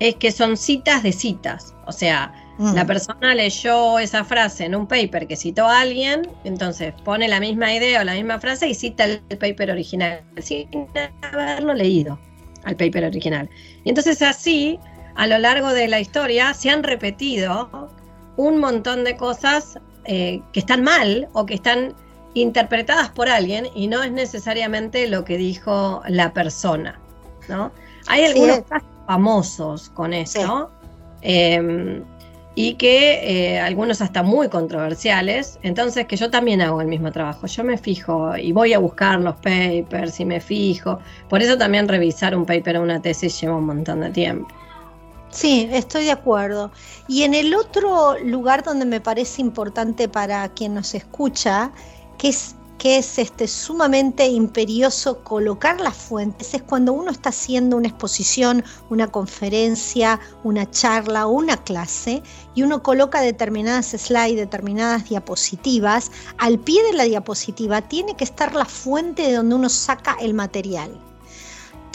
es 0.01 0.17
que 0.17 0.33
son 0.33 0.57
citas 0.57 1.03
de 1.03 1.13
citas. 1.13 1.75
O 1.87 1.93
sea, 1.93 2.33
la 2.59 2.85
mm. 2.85 2.87
persona 2.87 3.35
leyó 3.35 3.99
esa 3.99 4.25
frase 4.25 4.65
en 4.65 4.75
un 4.75 4.87
paper 4.87 5.27
que 5.27 5.37
citó 5.37 5.65
a 5.67 5.81
alguien, 5.81 6.23
entonces 6.45 6.95
pone 7.05 7.27
la 7.27 7.41
misma 7.41 7.75
idea 7.75 8.01
o 8.01 8.05
la 8.05 8.15
misma 8.15 8.39
frase 8.39 8.69
y 8.69 8.75
cita 8.75 9.05
el, 9.05 9.21
paper 9.21 9.73
original, 9.73 10.23
sin 10.41 10.69
haberlo 11.23 11.75
leído 11.75 12.19
al 12.65 12.77
paper 12.77 13.07
original. 13.07 13.51
Y 13.85 13.89
entonces 13.89 14.23
así, 14.23 14.79
a 15.17 15.27
lo 15.27 15.39
largo 15.39 15.73
de 15.73 15.89
la 15.89 16.01
historia, 16.01 16.55
se 16.55 16.71
han 16.71 16.83
repetido 16.83 17.91
un 18.37 18.59
montón 18.59 19.05
de 19.05 19.17
cosas 19.17 19.79
eh, 20.05 20.41
que 20.53 20.61
están 20.61 20.83
mal 20.83 21.29
o 21.33 21.47
que 21.47 21.55
están 21.55 21.95
interpretadas 22.35 23.11
por 23.11 23.29
alguien 23.29 23.69
y 23.75 23.87
no 23.87 24.03
es 24.03 24.13
necesariamente 24.13 25.09
lo 25.09 25.25
que 25.25 25.37
dijo 25.37 26.03
la 26.09 26.33
persona. 26.33 27.01
¿no? 27.49 27.73
Hay 28.07 28.25
algunos 28.25 28.63
casos 28.63 28.89
famosos 29.07 29.91
con 29.91 30.13
eso. 30.13 30.71
Em, 31.23 32.05
y 32.55 32.75
que 32.75 33.55
eh, 33.55 33.61
algunos 33.61 34.01
hasta 34.01 34.23
muy 34.23 34.49
controversiales, 34.49 35.59
entonces 35.63 36.07
que 36.07 36.17
yo 36.17 36.31
también 36.31 36.61
hago 36.61 36.81
el 36.81 36.87
mismo 36.87 37.11
trabajo, 37.11 37.47
yo 37.47 37.65
me 37.65 37.77
fijo 37.77 38.37
y 38.37 38.53
voy 38.53 38.73
a 38.73 38.79
buscar 38.79 39.21
los 39.21 39.35
papers 39.37 40.21
y 40.21 40.25
me 40.25 40.41
fijo, 40.41 41.01
por 41.29 41.43
eso 41.43 41.59
también 41.59 41.89
revisar 41.89 42.37
un 42.37 42.47
paper 42.47 42.77
o 42.77 42.83
una 42.83 43.03
tesis 43.03 43.41
lleva 43.41 43.57
un 43.57 43.67
montón 43.67 44.01
de 44.01 44.11
tiempo. 44.11 44.49
Sí, 45.31 45.69
estoy 45.73 46.05
de 46.05 46.13
acuerdo. 46.13 46.71
Y 47.09 47.25
en 47.25 47.35
el 47.35 47.57
otro 47.57 48.17
lugar 48.21 48.63
donde 48.63 48.85
me 48.85 49.01
parece 49.01 49.43
importante 49.43 50.09
para 50.09 50.49
quien 50.51 50.75
nos 50.75 50.95
escucha, 50.95 51.73
que 52.19 52.29
es 52.29 52.55
que 52.85 52.99
es 52.99 53.19
este, 53.19 53.49
sumamente 53.49 54.27
imperioso 54.27 55.25
colocar 55.25 55.81
las 55.81 55.97
fuentes 55.97 56.53
es 56.53 56.63
cuando 56.63 56.93
uno 56.93 57.11
está 57.11 57.31
haciendo 57.31 57.79
una 57.79 57.89
exposición, 57.89 58.63
una 58.91 59.11
conferencia, 59.11 60.21
una 60.43 60.71
charla 60.71 61.27
o 61.27 61.31
una 61.31 61.57
clase 61.57 62.23
y 62.55 62.63
uno 62.63 62.83
coloca 62.83 63.23
determinadas 63.23 63.87
slides, 63.87 64.37
determinadas 64.37 65.09
diapositivas. 65.09 66.11
Al 66.37 66.59
pie 66.59 66.83
de 66.83 66.93
la 66.93 67.05
diapositiva 67.05 67.81
tiene 67.81 68.19
que 68.19 68.25
estar 68.25 68.55
la 68.55 68.67
fuente 68.67 69.23
de 69.23 69.33
donde 69.33 69.55
uno 69.55 69.71
saca 69.71 70.19
el 70.21 70.35
material 70.35 71.01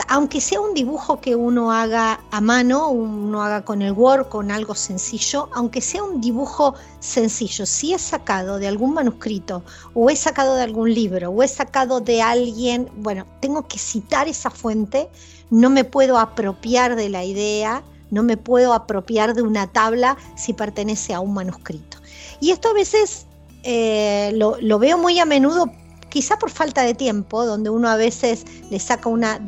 aunque 0.10 0.42
sea 0.42 0.60
un 0.60 0.74
dibujo 0.74 1.22
que 1.22 1.36
uno 1.36 1.72
haga 1.72 2.20
a 2.32 2.42
mano, 2.42 2.90
uno 2.90 3.44
haga 3.44 3.64
con 3.64 3.84
el 3.84 3.92
Word, 3.92 4.28
con 4.28 4.50
algo 4.50 4.74
sencillo, 4.74 5.50
aunque 5.54 5.82
sea 5.82 6.04
un 6.04 6.20
dibujo 6.20 6.74
sencillo, 7.00 7.68
si 7.68 7.94
es 7.94 8.02
sacado 8.02 8.58
de 8.58 8.68
algún 8.68 8.96
manuscrito 8.96 9.64
o 9.94 10.10
es 10.10 10.18
sacado 10.18 10.56
de 10.56 10.64
algún 10.64 10.92
libro 10.92 11.30
o 11.30 11.44
es 11.44 11.52
sacado 11.52 12.02
de 12.02 12.24
alguien, 12.24 12.90
bueno, 12.98 13.28
tengo 13.40 13.68
que 13.68 13.78
citar 13.78 14.28
esa 14.28 14.50
fuente, 14.50 15.10
no 15.52 15.70
me 15.70 15.84
puedo 15.84 16.18
apropiar 16.18 16.96
de 16.96 17.10
la 17.10 17.24
idea, 17.24 17.84
no 18.10 18.24
me 18.24 18.36
puedo 18.36 18.74
apropiar 18.74 19.36
de 19.36 19.44
una 19.44 19.68
tabla 19.68 20.18
si 20.36 20.54
pertenece 20.54 21.14
a 21.14 21.20
un 21.20 21.36
manuscrito. 21.36 21.98
Y 22.40 22.50
esto 22.50 22.70
a 22.70 22.74
veces 22.74 23.28
eh, 23.62 24.32
lo, 24.34 24.58
lo 24.60 24.80
veo 24.80 24.98
muy 24.98 25.20
a 25.20 25.26
menudo 25.26 25.72
quizá 26.10 26.38
por 26.38 26.50
falta 26.50 26.82
de 26.82 26.94
tiempo, 26.94 27.46
donde 27.46 27.70
uno 27.70 27.90
a 27.90 27.96
veces 27.96 28.46
le 28.70 28.80
saca 28.80 29.10
una, 29.10 29.40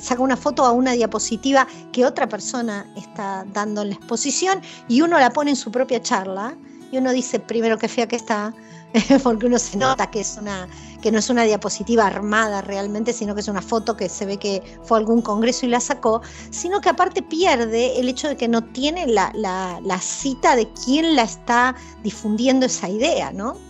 saca 0.00 0.22
una 0.22 0.36
foto 0.36 0.64
a 0.64 0.72
una 0.72 0.92
diapositiva 0.92 1.66
que 1.92 2.06
otra 2.06 2.28
persona 2.28 2.90
está 2.96 3.44
dando 3.52 3.82
en 3.82 3.90
la 3.90 3.94
exposición 3.96 4.60
y 4.88 5.02
uno 5.02 5.18
la 5.18 5.30
pone 5.30 5.50
en 5.50 5.56
su 5.56 5.70
propia 5.70 6.00
charla 6.00 6.56
y 6.92 6.98
uno 6.98 7.12
dice 7.12 7.38
primero 7.38 7.78
que 7.78 7.88
fea 7.88 8.08
que 8.08 8.16
está, 8.16 8.54
porque 9.22 9.46
uno 9.46 9.58
se 9.58 9.76
nota 9.76 10.10
que 10.10 10.20
es 10.20 10.36
una 10.40 10.68
que 11.00 11.10
no 11.10 11.18
es 11.18 11.30
una 11.30 11.44
diapositiva 11.44 12.06
armada 12.06 12.60
realmente, 12.60 13.14
sino 13.14 13.34
que 13.34 13.40
es 13.40 13.48
una 13.48 13.62
foto 13.62 13.96
que 13.96 14.10
se 14.10 14.26
ve 14.26 14.36
que 14.36 14.62
fue 14.82 14.98
a 14.98 15.00
algún 15.00 15.22
congreso 15.22 15.64
y 15.64 15.70
la 15.70 15.80
sacó, 15.80 16.20
sino 16.50 16.82
que 16.82 16.90
aparte 16.90 17.22
pierde 17.22 17.98
el 17.98 18.10
hecho 18.10 18.28
de 18.28 18.36
que 18.36 18.48
no 18.48 18.62
tiene 18.64 19.06
la, 19.06 19.32
la 19.34 20.00
cita 20.00 20.56
de 20.56 20.70
quién 20.84 21.16
la 21.16 21.22
está 21.22 21.74
difundiendo 22.02 22.66
esa 22.66 22.90
idea, 22.90 23.32
¿no? 23.32 23.69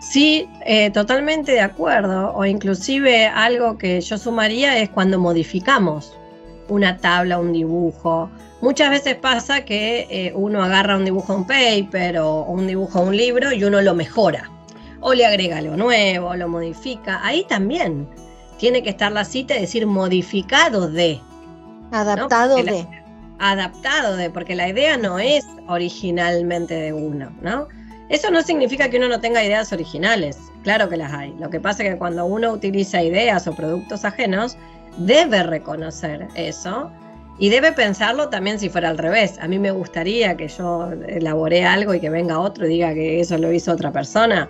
Sí, 0.00 0.48
eh, 0.64 0.90
totalmente 0.90 1.52
de 1.52 1.60
acuerdo. 1.60 2.32
O 2.34 2.44
inclusive 2.44 3.26
algo 3.26 3.78
que 3.78 4.00
yo 4.00 4.18
sumaría 4.18 4.78
es 4.78 4.90
cuando 4.90 5.18
modificamos 5.18 6.16
una 6.68 6.98
tabla, 6.98 7.38
un 7.38 7.52
dibujo. 7.52 8.30
Muchas 8.60 8.90
veces 8.90 9.16
pasa 9.16 9.64
que 9.64 10.06
eh, 10.10 10.32
uno 10.34 10.62
agarra 10.62 10.96
un 10.96 11.04
dibujo 11.04 11.32
a 11.32 11.36
un 11.36 11.46
paper 11.46 12.18
o 12.18 12.42
un 12.42 12.66
dibujo 12.66 12.98
a 12.98 13.02
un 13.02 13.16
libro 13.16 13.52
y 13.52 13.64
uno 13.64 13.80
lo 13.80 13.94
mejora. 13.94 14.50
O 15.00 15.14
le 15.14 15.24
agrega 15.24 15.58
algo 15.58 15.76
nuevo, 15.76 16.34
lo 16.34 16.48
modifica. 16.48 17.20
Ahí 17.24 17.44
también 17.48 18.08
tiene 18.58 18.82
que 18.82 18.90
estar 18.90 19.12
la 19.12 19.24
cita 19.24 19.56
y 19.56 19.60
decir 19.60 19.86
modificado 19.86 20.90
de. 20.90 21.20
Adaptado 21.92 22.56
de. 22.56 22.86
adaptado 23.38 24.16
de, 24.16 24.30
porque 24.30 24.54
la 24.54 24.68
idea 24.68 24.96
no 24.96 25.18
es 25.18 25.46
originalmente 25.68 26.74
de 26.74 26.92
uno, 26.92 27.32
¿no? 27.40 27.68
Eso 28.08 28.30
no 28.30 28.42
significa 28.42 28.88
que 28.88 28.96
uno 28.96 29.08
no 29.08 29.20
tenga 29.20 29.44
ideas 29.44 29.72
originales, 29.72 30.38
claro 30.62 30.88
que 30.88 30.96
las 30.96 31.12
hay. 31.12 31.34
Lo 31.38 31.50
que 31.50 31.60
pasa 31.60 31.82
es 31.82 31.90
que 31.90 31.98
cuando 31.98 32.24
uno 32.24 32.52
utiliza 32.52 33.02
ideas 33.02 33.46
o 33.46 33.54
productos 33.54 34.04
ajenos, 34.04 34.56
debe 34.96 35.42
reconocer 35.42 36.26
eso 36.34 36.90
y 37.38 37.50
debe 37.50 37.72
pensarlo 37.72 38.30
también 38.30 38.58
si 38.58 38.70
fuera 38.70 38.88
al 38.88 38.98
revés. 38.98 39.38
A 39.40 39.46
mí 39.46 39.58
me 39.58 39.70
gustaría 39.70 40.36
que 40.36 40.48
yo 40.48 40.90
elaboré 41.06 41.64
algo 41.64 41.94
y 41.94 42.00
que 42.00 42.10
venga 42.10 42.40
otro 42.40 42.66
y 42.66 42.70
diga 42.70 42.94
que 42.94 43.20
eso 43.20 43.36
lo 43.36 43.52
hizo 43.52 43.72
otra 43.72 43.92
persona. 43.92 44.48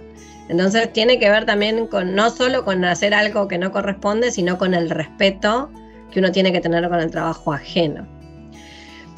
Entonces 0.49 0.93
tiene 0.93 1.19
que 1.19 1.29
ver 1.29 1.45
también 1.45 1.87
con 1.89 2.15
no 2.15 2.31
solo 2.31 2.65
con 2.65 2.85
hacer 2.85 3.13
algo 3.13 3.49
que 3.49 3.59
no 3.59 3.73
corresponde, 3.73 4.31
sino 4.31 4.57
con 4.57 4.73
el 4.73 4.89
respeto 4.89 5.71
que 6.11 6.21
uno 6.21 6.33
tiene 6.33 6.53
que 6.53 6.61
tener 6.61 6.89
con 6.89 7.01
el 7.01 7.11
trabajo 7.11 7.53
ajeno. 7.53 8.07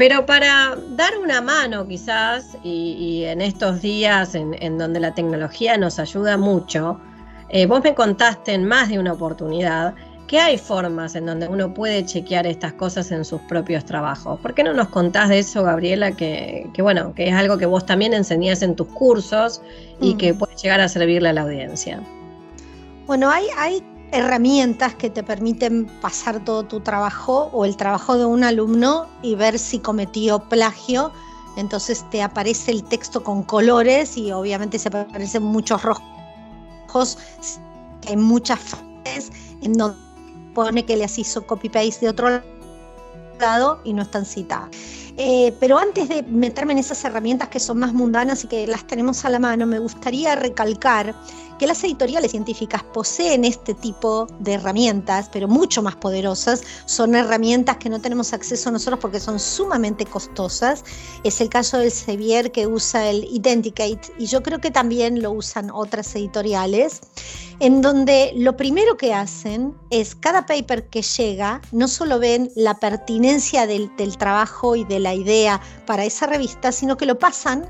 Pero 0.00 0.24
para 0.24 0.78
dar 0.96 1.18
una 1.18 1.42
mano 1.42 1.86
quizás, 1.86 2.56
y, 2.62 3.24
en 3.24 3.42
estos 3.42 3.82
días 3.82 4.34
en, 4.34 4.78
donde 4.78 4.98
la 4.98 5.12
tecnología 5.12 5.76
nos 5.76 5.98
ayuda 5.98 6.38
mucho, 6.38 6.98
eh, 7.50 7.66
vos 7.66 7.84
me 7.84 7.94
contaste 7.94 8.54
en 8.54 8.64
más 8.64 8.88
de 8.88 8.98
una 8.98 9.12
oportunidad 9.12 9.94
que 10.26 10.40
hay 10.40 10.56
formas 10.56 11.16
en 11.16 11.26
donde 11.26 11.48
uno 11.48 11.74
puede 11.74 12.02
chequear 12.06 12.46
estas 12.46 12.72
cosas 12.72 13.10
en 13.10 13.26
sus 13.26 13.42
propios 13.42 13.84
trabajos. 13.84 14.40
¿Por 14.40 14.54
qué 14.54 14.64
no 14.64 14.72
nos 14.72 14.88
contás 14.88 15.28
de 15.28 15.40
eso, 15.40 15.64
Gabriela? 15.64 16.12
Que, 16.12 16.70
bueno, 16.78 17.12
que 17.14 17.28
es 17.28 17.34
algo 17.34 17.58
que 17.58 17.66
vos 17.66 17.84
también 17.84 18.14
enseñás 18.14 18.62
en 18.62 18.76
tus 18.76 18.86
cursos 18.86 19.60
y 20.00 20.14
que 20.14 20.32
puede 20.32 20.56
llegar 20.56 20.80
a 20.80 20.88
servirle 20.88 21.28
a 21.28 21.34
la 21.34 21.42
audiencia. 21.42 22.00
Bueno, 23.06 23.28
hay, 23.28 23.44
hay 23.58 23.82
herramientas 24.12 24.94
que 24.94 25.10
te 25.10 25.22
permiten 25.22 25.86
pasar 26.00 26.44
todo 26.44 26.64
tu 26.64 26.80
trabajo 26.80 27.50
o 27.52 27.64
el 27.64 27.76
trabajo 27.76 28.16
de 28.16 28.24
un 28.24 28.44
alumno 28.44 29.06
y 29.22 29.34
ver 29.34 29.58
si 29.58 29.78
cometió 29.78 30.40
plagio. 30.48 31.12
Entonces 31.56 32.04
te 32.10 32.22
aparece 32.22 32.70
el 32.70 32.84
texto 32.84 33.22
con 33.22 33.42
colores 33.42 34.16
y 34.16 34.32
obviamente 34.32 34.78
se 34.78 34.88
aparecen 34.88 35.42
muchos 35.42 35.82
rojos, 35.82 37.18
hay 38.08 38.16
muchas 38.16 38.58
frases 38.58 39.30
en 39.62 39.74
donde 39.74 39.98
pone 40.54 40.84
que 40.84 40.96
les 40.96 41.18
hizo 41.18 41.46
copy-paste 41.46 42.06
de 42.06 42.08
otro 42.08 42.42
lado 43.38 43.80
y 43.84 43.92
no 43.92 44.02
están 44.02 44.24
citadas. 44.24 44.70
Eh, 45.16 45.54
pero 45.60 45.78
antes 45.78 46.08
de 46.08 46.22
meterme 46.22 46.72
en 46.72 46.78
esas 46.78 47.04
herramientas 47.04 47.48
que 47.48 47.60
son 47.60 47.78
más 47.78 47.92
mundanas 47.92 48.44
y 48.44 48.48
que 48.48 48.66
las 48.66 48.86
tenemos 48.86 49.24
a 49.24 49.30
la 49.30 49.38
mano, 49.38 49.66
me 49.66 49.78
gustaría 49.78 50.34
recalcar 50.34 51.14
que 51.60 51.66
las 51.66 51.84
editoriales 51.84 52.30
científicas 52.30 52.82
poseen 52.82 53.44
este 53.44 53.74
tipo 53.74 54.26
de 54.38 54.54
herramientas, 54.54 55.28
pero 55.30 55.46
mucho 55.46 55.82
más 55.82 55.94
poderosas. 55.94 56.62
Son 56.86 57.14
herramientas 57.14 57.76
que 57.76 57.90
no 57.90 58.00
tenemos 58.00 58.32
acceso 58.32 58.70
nosotros 58.70 58.98
porque 58.98 59.20
son 59.20 59.38
sumamente 59.38 60.06
costosas. 60.06 60.82
Es 61.22 61.42
el 61.42 61.50
caso 61.50 61.76
del 61.76 61.90
Sevier 61.90 62.50
que 62.50 62.66
usa 62.66 63.10
el 63.10 63.24
Identicate 63.24 64.00
y 64.18 64.24
yo 64.24 64.42
creo 64.42 64.58
que 64.58 64.70
también 64.70 65.20
lo 65.20 65.32
usan 65.32 65.70
otras 65.70 66.16
editoriales, 66.16 67.02
en 67.58 67.82
donde 67.82 68.32
lo 68.36 68.56
primero 68.56 68.96
que 68.96 69.12
hacen 69.12 69.74
es 69.90 70.14
cada 70.14 70.46
paper 70.46 70.88
que 70.88 71.02
llega, 71.02 71.60
no 71.72 71.88
solo 71.88 72.18
ven 72.18 72.50
la 72.56 72.80
pertinencia 72.80 73.66
del, 73.66 73.94
del 73.96 74.16
trabajo 74.16 74.76
y 74.76 74.84
de 74.84 74.98
la 74.98 75.12
idea 75.12 75.60
para 75.84 76.06
esa 76.06 76.24
revista, 76.24 76.72
sino 76.72 76.96
que 76.96 77.04
lo 77.04 77.18
pasan 77.18 77.68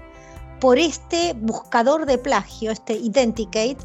por 0.61 0.79
este 0.79 1.35
buscador 1.35 2.07
de 2.07 2.19
plagio, 2.19 2.71
este 2.71 2.95
Identicate, 2.95 3.79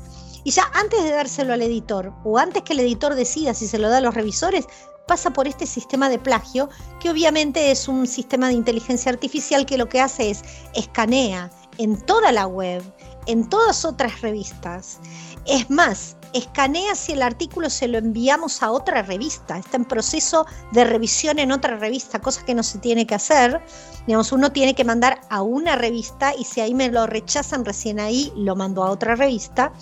y 0.44 0.52
ya 0.52 0.70
antes 0.74 1.04
de 1.04 1.12
dárselo 1.12 1.54
al 1.54 1.62
editor 1.62 2.14
o 2.24 2.38
antes 2.38 2.64
que 2.64 2.74
el 2.74 2.82
editor 2.82 3.16
decida 3.16 3.54
si 3.54 3.68
se 3.68 3.80
lo 3.80 3.90
da 3.90 3.98
a 3.98 4.02
los 4.02 4.14
revisores, 4.14 4.68
pasa 5.08 5.32
por 5.32 5.48
este 5.48 5.66
sistema 5.66 6.10
de 6.10 6.20
plagio, 6.20 6.70
que 7.00 7.10
obviamente 7.10 7.72
es 7.72 7.88
un 7.88 8.08
sistema 8.08 8.48
de 8.48 8.54
inteligencia 8.54 9.12
artificial 9.12 9.66
que 9.66 9.78
lo 9.78 9.90
que 9.90 10.02
hace 10.02 10.30
es 10.30 10.44
escanea 10.74 11.50
en 11.78 12.00
toda 12.06 12.32
la 12.32 12.48
web, 12.48 12.84
en 13.28 13.48
todas 13.50 13.86
otras 13.86 14.22
revistas. 14.22 15.00
Es 15.46 15.70
más, 15.70 16.15
escanea 16.38 16.96
si 16.96 17.14
el 17.14 17.22
artículo 17.22 17.70
se 17.70 17.88
lo 17.88 17.98
enviamos 17.98 18.62
a 18.62 18.72
otra 18.72 19.02
revista. 19.02 19.58
Está 19.58 19.78
en 19.78 19.86
proceso 19.86 20.46
de 20.72 20.84
revisión 20.84 21.40
en 21.40 21.52
otra 21.52 21.78
revista, 21.78 22.22
cosa 22.22 22.46
que 22.46 22.54
no 22.54 22.64
se 22.64 22.80
tiene 22.80 23.08
que 23.08 23.16
hacer. 23.16 23.62
Digamos, 24.06 24.32
uno 24.32 24.52
tiene 24.52 24.76
que 24.76 24.84
mandar 24.84 25.22
a 25.30 25.42
una 25.42 25.76
revista 25.76 26.34
y 26.38 26.44
si 26.44 26.62
ahí 26.62 26.74
me 26.74 26.90
lo 26.90 27.08
rechazan 27.08 27.66
recién 27.66 28.00
ahí, 28.00 28.32
lo 28.36 28.56
mando 28.56 28.84
a 28.84 28.92
otra 28.92 29.16
revista. 29.16 29.74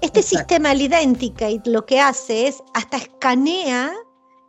Este 0.00 0.22
sistema, 0.22 0.72
el 0.72 0.82
Identicate, 0.82 1.62
lo 1.64 1.86
que 1.86 2.00
hace 2.00 2.48
es 2.48 2.62
hasta 2.74 2.98
escanea 2.98 3.92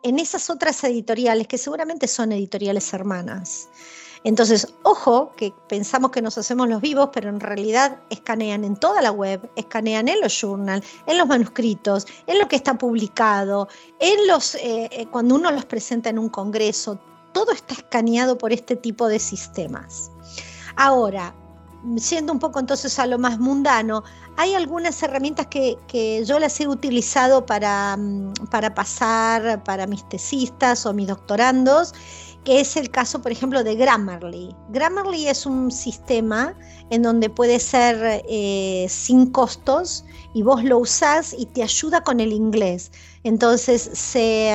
en 0.02 0.18
esas 0.18 0.50
otras 0.50 0.84
editoriales, 0.84 1.48
que 1.48 1.58
seguramente 1.58 2.06
son 2.06 2.32
editoriales 2.32 2.92
hermanas. 2.92 3.68
Entonces, 4.26 4.74
ojo, 4.82 5.30
que 5.36 5.54
pensamos 5.68 6.10
que 6.10 6.20
nos 6.20 6.36
hacemos 6.36 6.68
los 6.68 6.80
vivos, 6.80 7.10
pero 7.12 7.28
en 7.28 7.38
realidad 7.38 8.00
escanean 8.10 8.64
en 8.64 8.74
toda 8.74 9.00
la 9.00 9.12
web, 9.12 9.48
escanean 9.54 10.08
en 10.08 10.20
los 10.20 10.36
journals, 10.40 10.84
en 11.06 11.16
los 11.16 11.28
manuscritos, 11.28 12.08
en 12.26 12.40
lo 12.40 12.48
que 12.48 12.56
está 12.56 12.76
publicado, 12.76 13.68
en 14.00 14.26
los, 14.26 14.56
eh, 14.56 14.88
eh, 14.90 15.06
cuando 15.12 15.36
uno 15.36 15.52
los 15.52 15.64
presenta 15.64 16.10
en 16.10 16.18
un 16.18 16.28
congreso, 16.28 16.98
todo 17.32 17.52
está 17.52 17.74
escaneado 17.74 18.36
por 18.36 18.52
este 18.52 18.74
tipo 18.74 19.06
de 19.06 19.20
sistemas. 19.20 20.10
Ahora, 20.74 21.32
siendo 21.96 22.32
un 22.32 22.40
poco 22.40 22.58
entonces 22.58 22.98
a 22.98 23.06
lo 23.06 23.20
más 23.20 23.38
mundano, 23.38 24.02
hay 24.36 24.54
algunas 24.54 25.00
herramientas 25.04 25.46
que, 25.46 26.24
yo 26.26 26.40
las 26.40 26.58
he 26.60 26.66
utilizado 26.66 27.46
para, 27.46 27.96
mm, 27.96 28.32
para 28.50 28.74
pasar 28.74 29.62
para 29.62 29.86
mis 29.86 30.06
tesistas 30.08 30.84
o 30.84 30.92
mis 30.92 31.06
doctorandos, 31.06 31.94
que 32.46 32.60
es 32.60 32.76
el 32.76 32.90
caso, 32.90 33.20
por 33.20 33.32
ejemplo, 33.32 33.64
de 33.64 33.74
Grammarly. 33.74 34.54
Grammarly 34.68 35.26
es 35.26 35.46
un 35.46 35.72
sistema 35.72 36.54
en 36.90 37.02
donde 37.02 37.28
puede 37.28 37.58
ser 37.58 38.22
eh, 38.28 38.86
sin 38.88 39.32
costos 39.32 40.04
y 40.32 40.42
vos 40.42 40.62
lo 40.62 40.78
usás 40.78 41.34
y 41.36 41.46
te 41.46 41.64
ayuda 41.64 42.04
con 42.04 42.20
el 42.20 42.32
inglés. 42.32 42.92
Entonces 43.24 43.90
se 43.92 44.52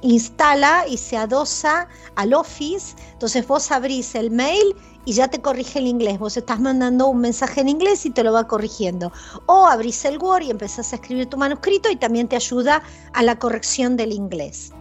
instala 0.00 0.86
y 0.88 0.96
se 0.96 1.18
adosa 1.18 1.86
al 2.16 2.32
Office. 2.32 2.96
Entonces 3.12 3.46
vos 3.46 3.70
abrís 3.70 4.14
el 4.14 4.30
mail 4.30 4.74
y 5.04 5.12
ya 5.12 5.28
te 5.28 5.42
corrige 5.42 5.80
el 5.80 5.88
inglés. 5.88 6.18
Vos 6.18 6.38
estás 6.38 6.60
mandando 6.60 7.08
un 7.08 7.20
mensaje 7.20 7.60
en 7.60 7.68
inglés 7.68 8.06
y 8.06 8.10
te 8.10 8.24
lo 8.24 8.32
va 8.32 8.48
corrigiendo. 8.48 9.12
O 9.44 9.66
abrís 9.66 10.02
el 10.06 10.16
Word 10.16 10.44
y 10.44 10.50
empezás 10.50 10.94
a 10.94 10.96
escribir 10.96 11.26
tu 11.26 11.36
manuscrito 11.36 11.90
y 11.90 11.96
también 11.96 12.26
te 12.26 12.36
ayuda 12.36 12.82
a 13.12 13.22
la 13.22 13.38
corrección 13.38 13.98
del 13.98 14.12
inglés. 14.12 14.72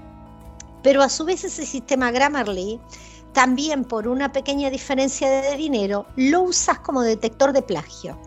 Pero 0.83 1.01
a 1.03 1.09
su 1.09 1.25
vez 1.25 1.43
ese 1.43 1.65
sistema 1.65 2.11
Grammarly, 2.11 2.79
también 3.33 3.83
por 3.85 4.07
una 4.07 4.31
pequeña 4.31 4.69
diferencia 4.69 5.29
de 5.29 5.55
dinero, 5.55 6.05
lo 6.15 6.41
usas 6.41 6.79
como 6.79 7.01
detector 7.01 7.53
de 7.53 7.61
plagio. 7.61 8.17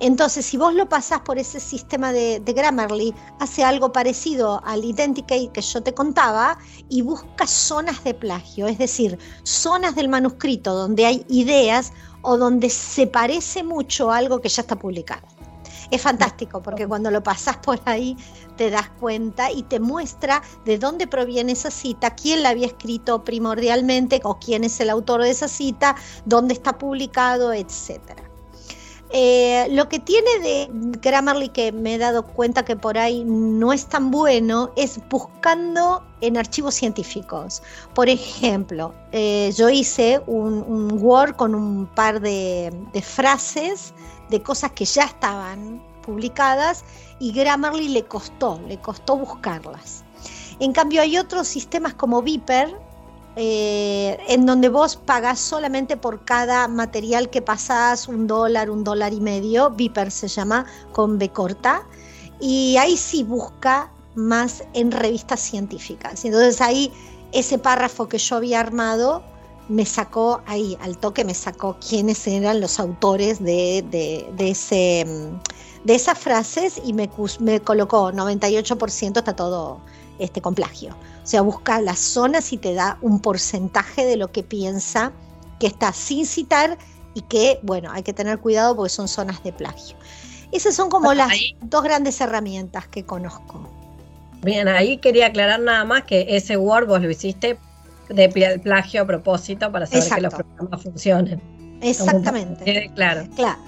Entonces, 0.00 0.44
si 0.44 0.56
vos 0.56 0.74
lo 0.74 0.88
pasás 0.88 1.20
por 1.20 1.38
ese 1.38 1.60
sistema 1.60 2.12
de, 2.12 2.40
Grammarly, 2.44 3.14
hace 3.38 3.62
algo 3.62 3.92
parecido 3.92 4.60
al 4.64 4.84
Identicate 4.84 5.50
que 5.52 5.60
yo 5.60 5.82
te 5.82 5.94
contaba 5.94 6.58
y 6.88 7.02
busca 7.02 7.46
zonas 7.46 8.02
de 8.02 8.14
plagio, 8.14 8.66
es 8.66 8.78
decir, 8.78 9.18
zonas 9.44 9.94
del 9.94 10.08
manuscrito 10.08 10.74
donde 10.74 11.06
hay 11.06 11.24
ideas 11.28 11.92
o 12.22 12.36
donde 12.36 12.70
se 12.70 13.06
parece 13.06 13.62
mucho 13.62 14.10
a 14.10 14.16
algo 14.16 14.40
que 14.40 14.48
ya 14.48 14.62
está 14.62 14.76
publicado. 14.76 15.26
Es 15.94 16.02
fantástico 16.02 16.60
porque 16.60 16.88
cuando 16.88 17.08
lo 17.12 17.22
pasas 17.22 17.56
por 17.58 17.80
ahí 17.84 18.16
te 18.56 18.68
das 18.68 18.90
cuenta 18.98 19.52
y 19.52 19.62
te 19.62 19.78
muestra 19.78 20.42
de 20.64 20.76
dónde 20.76 21.06
proviene 21.06 21.52
esa 21.52 21.70
cita, 21.70 22.16
quién 22.16 22.42
la 22.42 22.48
había 22.48 22.66
escrito 22.66 23.22
primordialmente 23.22 24.20
o 24.24 24.40
quién 24.40 24.64
es 24.64 24.80
el 24.80 24.90
autor 24.90 25.22
de 25.22 25.30
esa 25.30 25.46
cita, 25.46 25.94
dónde 26.24 26.54
está 26.54 26.78
publicado, 26.78 27.52
etcétera. 27.52 28.23
Eh, 29.16 29.68
lo 29.70 29.88
que 29.88 30.00
tiene 30.00 30.40
de 30.40 30.68
Grammarly 31.00 31.48
que 31.48 31.70
me 31.70 31.94
he 31.94 31.98
dado 31.98 32.26
cuenta 32.26 32.64
que 32.64 32.74
por 32.74 32.98
ahí 32.98 33.22
no 33.24 33.72
es 33.72 33.86
tan 33.86 34.10
bueno 34.10 34.72
es 34.74 34.98
buscando 35.08 36.02
en 36.20 36.36
archivos 36.36 36.74
científicos. 36.74 37.62
Por 37.94 38.08
ejemplo, 38.08 38.92
eh, 39.12 39.52
yo 39.56 39.70
hice 39.70 40.20
un, 40.26 40.98
Word 41.00 41.36
con 41.36 41.54
un 41.54 41.86
par 41.86 42.20
de, 42.20 42.72
frases 43.04 43.94
de 44.30 44.42
cosas 44.42 44.72
que 44.72 44.84
ya 44.84 45.04
estaban 45.04 45.80
publicadas 46.02 46.84
y 47.20 47.30
Grammarly 47.30 47.90
le 47.90 48.02
costó, 48.02 48.60
le 48.66 48.80
costó 48.80 49.16
buscarlas. 49.16 50.02
En 50.58 50.72
cambio 50.72 51.00
hay 51.02 51.18
otros 51.18 51.46
sistemas 51.46 51.94
como 51.94 52.20
Viper 52.20 52.83
eh, 53.36 54.18
en 54.28 54.46
donde 54.46 54.68
vos 54.68 54.96
pagás 54.96 55.40
solamente 55.40 55.96
por 55.96 56.24
cada 56.24 56.68
material 56.68 57.30
que 57.30 57.42
pasás 57.42 58.06
un 58.06 58.26
dólar, 58.26 58.70
un 58.70 58.84
dólar 58.84 59.12
y 59.12 59.20
medio, 59.20 59.70
Viper 59.70 60.10
se 60.10 60.28
llama, 60.28 60.66
con 60.92 61.18
B 61.18 61.30
corta, 61.30 61.82
y 62.40 62.76
ahí 62.76 62.96
sí 62.96 63.24
busca 63.24 63.90
más 64.14 64.62
en 64.72 64.92
revistas 64.92 65.40
científicas. 65.40 66.24
Entonces 66.24 66.60
ahí 66.60 66.92
ese 67.32 67.58
párrafo 67.58 68.08
que 68.08 68.18
yo 68.18 68.36
había 68.36 68.60
armado 68.60 69.24
me 69.68 69.84
sacó 69.84 70.42
ahí, 70.46 70.76
al 70.80 70.98
toque 70.98 71.24
me 71.24 71.34
sacó 71.34 71.76
quiénes 71.80 72.26
eran 72.26 72.60
los 72.60 72.78
autores 72.78 73.42
de, 73.42 73.84
de, 73.90 74.50
ese, 74.50 75.06
de 75.84 75.94
esas 75.94 76.18
frases 76.18 76.80
y 76.84 76.92
me, 76.92 77.10
me 77.40 77.60
colocó 77.60 78.12
98%, 78.12 79.18
está 79.18 79.34
todo 79.34 79.80
este, 80.18 80.40
con 80.40 80.54
plagio. 80.54 80.96
O 81.22 81.26
sea, 81.26 81.42
busca 81.42 81.80
las 81.80 81.98
zonas 81.98 82.52
y 82.52 82.58
te 82.58 82.74
da 82.74 82.98
un 83.00 83.20
porcentaje 83.20 84.04
de 84.04 84.16
lo 84.16 84.30
que 84.30 84.42
piensa 84.42 85.12
que 85.58 85.66
está 85.66 85.92
sin 85.92 86.26
citar 86.26 86.78
y 87.14 87.22
que, 87.22 87.60
bueno, 87.62 87.90
hay 87.92 88.02
que 88.02 88.12
tener 88.12 88.38
cuidado 88.38 88.76
porque 88.76 88.90
son 88.90 89.08
zonas 89.08 89.42
de 89.42 89.52
plagio. 89.52 89.96
Esas 90.52 90.74
son 90.74 90.88
como 90.88 91.14
las 91.14 91.32
dos 91.62 91.82
grandes 91.82 92.20
herramientas 92.20 92.86
que 92.86 93.04
conozco. 93.04 93.68
Bien, 94.42 94.68
ahí 94.68 94.98
quería 94.98 95.26
aclarar 95.26 95.60
nada 95.60 95.84
más 95.84 96.04
que 96.04 96.26
ese 96.28 96.56
Word 96.56 96.86
vos 96.86 97.00
lo 97.00 97.10
hiciste 97.10 97.58
de 98.08 98.60
plagio 98.62 99.02
a 99.02 99.06
propósito 99.06 99.72
para 99.72 99.86
saber 99.86 100.08
que 100.08 100.20
los 100.20 100.34
programas 100.34 100.82
funcionen. 100.82 101.40
Exactamente. 101.80 102.90
claro. 102.94 103.26
Claro. 103.34 103.60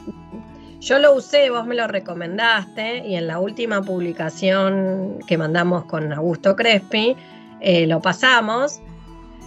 Yo 0.81 0.99
lo 0.99 1.15
usé, 1.15 1.51
vos 1.51 1.67
me 1.67 1.75
lo 1.75 1.87
recomendaste 1.87 3.07
y 3.07 3.17
en 3.17 3.27
la 3.27 3.39
última 3.39 3.83
publicación 3.83 5.19
que 5.27 5.39
mandamos 5.39 5.85
con 5.87 6.13
Augusto 6.13 6.55
Crespi 6.55 7.17
eh, 7.61 7.87
lo 7.87 8.01
pasamos 8.01 8.81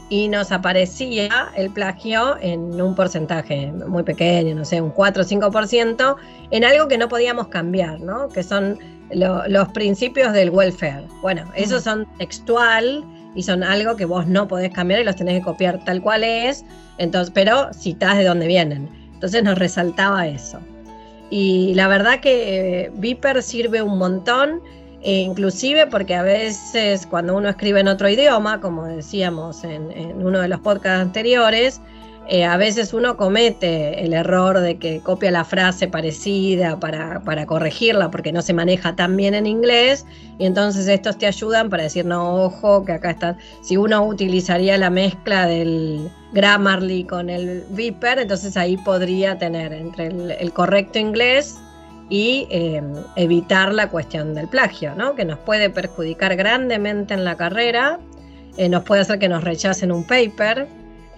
y 0.09 0.27
nos 0.27 0.51
aparecía 0.51 1.49
el 1.55 1.69
plagio 1.69 2.35
en 2.41 2.81
un 2.81 2.95
porcentaje 2.95 3.71
muy 3.71 4.01
pequeño, 4.03 4.55
no 4.55 4.65
sé, 4.65 4.81
un 4.81 4.89
4 4.89 5.21
o 5.21 5.25
5%, 5.25 6.15
en 6.49 6.63
algo 6.63 6.87
que 6.87 6.97
no 6.97 7.07
podíamos 7.07 7.47
cambiar, 7.49 7.99
¿no? 7.99 8.27
Que 8.29 8.41
son 8.41 8.79
los 9.11 9.67
principios 9.69 10.33
del 10.33 10.49
welfare. 10.49 11.05
Bueno, 11.21 11.43
esos 11.55 11.83
son 11.83 12.07
textual 12.17 13.03
y 13.35 13.43
son 13.43 13.63
algo 13.63 13.95
que 13.95 14.05
vos 14.05 14.25
no 14.25 14.47
podés 14.47 14.71
cambiar 14.71 15.01
y 15.01 15.03
los 15.03 15.15
tenés 15.15 15.39
que 15.39 15.45
copiar 15.45 15.83
tal 15.85 16.01
cual 16.01 16.23
es, 16.23 16.65
entonces, 16.97 17.31
pero 17.33 17.71
citás 17.73 18.17
de 18.17 18.25
dónde 18.25 18.47
vienen. 18.47 18.89
Entonces 19.13 19.43
nos 19.43 19.57
resaltaba 19.59 20.27
eso. 20.27 20.59
Y 21.29 21.73
la 21.75 21.87
verdad 21.87 22.19
que 22.19 22.91
Viper 22.95 23.43
sirve 23.43 23.81
un 23.81 23.97
montón, 23.97 24.61
e 25.01 25.19
inclusive 25.19 25.87
porque 25.87 26.15
a 26.15 26.23
veces 26.23 27.05
cuando 27.05 27.35
uno 27.35 27.49
escribe 27.49 27.79
en 27.79 27.87
otro 27.87 28.09
idioma, 28.09 28.59
como 28.59 28.85
decíamos 28.85 29.63
en, 29.63 29.91
en 29.91 30.25
uno 30.25 30.39
de 30.41 30.47
los 30.47 30.59
podcasts 30.59 31.01
anteriores, 31.01 31.81
eh, 32.31 32.45
a 32.45 32.57
veces 32.57 32.93
uno 32.93 33.17
comete 33.17 34.05
el 34.05 34.13
error 34.13 34.59
de 34.59 34.77
que 34.77 34.99
copia 34.99 35.31
la 35.31 35.43
frase 35.43 35.87
parecida 35.87 36.79
para, 36.79 37.23
corregirla 37.47 38.11
porque 38.11 38.31
no 38.31 38.43
se 38.43 38.53
maneja 38.53 38.95
tan 38.95 39.17
bien 39.17 39.33
en 39.33 39.47
inglés 39.47 40.05
y 40.37 40.45
entonces 40.45 40.87
estos 40.87 41.17
te 41.17 41.25
ayudan 41.25 41.71
para 41.71 41.81
decir, 41.81 42.05
no, 42.05 42.43
ojo, 42.43 42.85
que 42.85 42.91
acá 42.91 43.09
está, 43.09 43.37
si 43.63 43.77
uno 43.77 44.05
utilizaría 44.05 44.77
la 44.77 44.91
mezcla 44.91 45.47
del 45.47 46.07
Grammarly 46.31 47.05
con 47.05 47.31
el 47.31 47.63
Viper, 47.71 48.19
entonces 48.19 48.55
ahí 48.57 48.77
podría 48.77 49.39
tener 49.39 49.73
entre 49.73 50.05
el, 50.07 50.53
correcto 50.53 50.99
inglés 50.99 51.57
y 52.09 52.45
eh, 52.51 52.83
evitar 53.15 53.73
la 53.73 53.89
cuestión 53.89 54.35
del 54.35 54.47
plagio, 54.47 54.93
¿no? 54.93 55.15
que 55.15 55.25
nos 55.25 55.39
puede 55.39 55.71
perjudicar 55.71 56.35
grandemente 56.35 57.15
en 57.15 57.25
la 57.25 57.35
carrera, 57.37 57.99
eh, 58.57 58.69
nos 58.69 58.83
puede 58.83 59.01
hacer 59.01 59.17
que 59.17 59.29
nos 59.29 59.43
rechacen 59.43 59.91
un 59.91 60.03
paper 60.03 60.67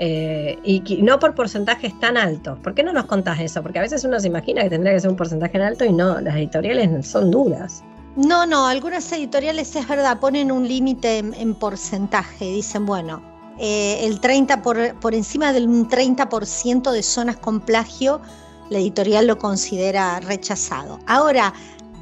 eh, 0.03 0.57
y 0.63 0.81
no 1.03 1.19
por 1.19 1.35
porcentajes 1.35 1.97
tan 1.99 2.17
altos. 2.17 2.57
¿Por 2.63 2.73
qué 2.73 2.81
no 2.81 2.91
nos 2.91 3.05
contás 3.05 3.39
eso? 3.39 3.61
Porque 3.61 3.77
a 3.77 3.83
veces 3.83 4.03
uno 4.03 4.19
se 4.19 4.25
imagina 4.25 4.63
que 4.63 4.71
tendría 4.71 4.93
que 4.93 4.99
ser 4.99 5.11
un 5.11 5.15
porcentaje 5.15 5.61
alto 5.61 5.85
y 5.85 5.93
no, 5.93 6.19
las 6.19 6.37
editoriales 6.37 7.05
son 7.05 7.29
duras. 7.29 7.83
No, 8.15 8.47
no, 8.47 8.65
algunas 8.65 9.11
editoriales 9.11 9.75
es 9.75 9.87
verdad, 9.87 10.19
ponen 10.19 10.51
un 10.51 10.67
límite 10.67 11.19
en, 11.19 11.53
porcentaje, 11.53 12.45
dicen, 12.45 12.87
bueno, 12.87 13.21
eh, 13.59 13.99
el 14.01 14.19
30 14.19 14.63
por, 14.63 14.99
por 14.99 15.13
encima 15.13 15.53
del 15.53 15.67
30% 15.67 16.91
de 16.91 17.03
zonas 17.03 17.37
con 17.37 17.61
plagio, 17.61 18.21
la 18.71 18.79
editorial 18.79 19.27
lo 19.27 19.37
considera 19.37 20.19
rechazado. 20.19 20.97
Ahora, 21.05 21.53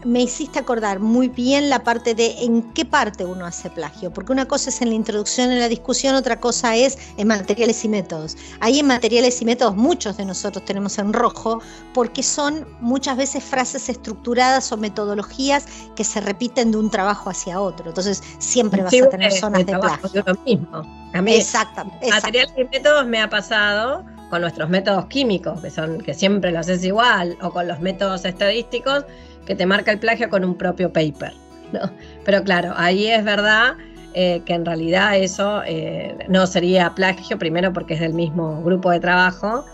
me 0.04 0.22
hiciste 0.22 0.60
acordar 0.60 1.00
muy 1.00 1.28
bien 1.28 1.70
la 1.70 1.84
parte 1.84 2.16
de 2.16 2.44
en 2.44 2.74
qué 2.74 2.86
parte 2.86 3.26
uno 3.26 3.46
hace 3.46 3.70
plagio, 3.70 4.12
porque 4.12 4.32
una 4.32 4.48
cosa 4.48 4.70
es 4.70 4.82
en 4.82 4.90
la 4.90 4.96
introducción, 4.96 5.52
en 5.52 5.60
la 5.60 5.68
discusión, 5.68 6.16
otra 6.16 6.40
cosa 6.40 6.76
es 6.76 6.98
en 7.18 7.28
materiales 7.28 7.84
y 7.84 7.90
métodos. 7.90 8.38
Ahí 8.60 8.80
en 8.80 8.88
materiales 8.88 9.42
y 9.42 9.46
métodos 9.46 9.76
muchos 9.76 10.18
de 10.18 10.26
nosotros 10.26 10.64
tenemos 10.66 10.98
en 10.98 11.14
rojo, 11.14 11.62
porque 11.94 12.24
son 12.24 12.68
muchas 12.80 13.18
veces 13.18 13.44
frases 13.44 13.90
estructuradas 13.90 14.72
o 14.72 14.78
metodologías 14.78 15.66
que 15.96 16.04
se 16.04 16.22
repiten 16.22 16.72
de 16.72 16.78
un 16.78 16.90
trabajo 16.90 17.30
hacia 17.30 17.60
otro. 17.60 17.90
Entonces 17.90 18.24
siempre 18.38 18.84
vas 18.84 18.94
a 18.94 19.10
tener 19.10 19.32
zonas 19.32 19.66
de, 19.66 19.78
plagio. 19.78 20.24
lo 20.26 20.36
mismo. 20.46 21.10
A 21.14 21.22
mí, 21.22 21.34
exactamente, 21.34 22.08
materiales 22.10 22.54
y 22.56 22.64
métodos 22.66 23.08
me 23.08 23.22
ha 23.22 23.30
pasado 23.30 24.06
con 24.30 24.42
nuestros 24.42 24.70
métodos 24.70 25.06
químicos, 25.06 25.62
que 25.62 25.70
son 25.70 26.00
que 26.02 26.14
siempre 26.14 26.52
los 26.52 26.62
haces 26.62 26.84
igual, 26.86 27.38
o 27.42 27.52
con 27.52 27.68
los 27.68 27.80
métodos 27.80 28.26
estadísticos, 28.26 29.06
que 29.46 29.56
te 29.56 29.66
marca 29.66 29.92
el 29.92 30.00
plagio 30.00 30.30
con 30.30 30.44
un 30.44 30.56
propio 30.56 30.92
paper. 30.92 31.34
¿no? 31.72 31.92
Pero 32.26 32.44
claro, 32.44 32.74
ahí 32.76 33.08
es 33.08 33.24
verdad 33.24 33.76
eh, 34.14 34.42
que 34.46 34.54
en 34.54 34.66
realidad 34.66 35.18
eso 35.18 35.62
eh, 35.66 36.18
no 36.28 36.48
sería 36.48 36.94
plagio, 36.96 37.38
primero 37.38 37.74
porque 37.74 37.96
es 37.96 38.00
del 38.00 38.14
mismo 38.14 38.62
grupo 38.64 38.92
de 38.92 39.00
trabajo, 39.00 39.66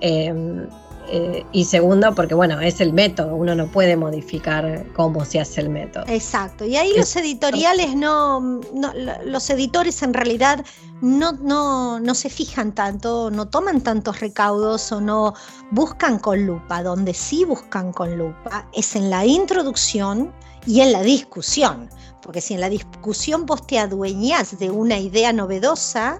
eh, 0.00 0.34
eh, 1.10 1.44
y 1.52 1.64
segundo, 1.64 2.14
porque 2.14 2.34
bueno, 2.34 2.60
es 2.60 2.80
el 2.80 2.92
método, 2.92 3.34
uno 3.34 3.54
no 3.54 3.66
puede 3.66 3.96
modificar 3.96 4.84
cómo 4.94 5.24
se 5.24 5.40
hace 5.40 5.60
el 5.62 5.70
método. 5.70 6.04
Exacto, 6.08 6.64
y 6.64 6.76
ahí 6.76 6.92
los 6.96 7.14
editoriales 7.16 7.94
no, 7.96 8.40
no, 8.74 8.92
los 9.24 9.50
editores 9.50 10.02
en 10.02 10.14
realidad 10.14 10.64
no, 11.00 11.32
no, 11.32 12.00
no 12.00 12.14
se 12.14 12.28
fijan 12.28 12.72
tanto, 12.72 13.30
no 13.30 13.48
toman 13.48 13.80
tantos 13.80 14.20
recaudos 14.20 14.90
o 14.92 15.00
no 15.00 15.34
buscan 15.70 16.18
con 16.18 16.46
lupa, 16.46 16.82
donde 16.82 17.14
sí 17.14 17.44
buscan 17.44 17.92
con 17.92 18.16
lupa 18.18 18.68
es 18.74 18.96
en 18.96 19.10
la 19.10 19.24
introducción 19.24 20.32
y 20.66 20.80
en 20.80 20.92
la 20.92 21.02
discusión, 21.02 21.88
porque 22.22 22.40
si 22.40 22.54
en 22.54 22.60
la 22.60 22.68
discusión 22.68 23.46
vos 23.46 23.66
te 23.66 23.78
adueñás 23.78 24.58
de 24.58 24.70
una 24.70 24.98
idea 24.98 25.32
novedosa, 25.32 26.18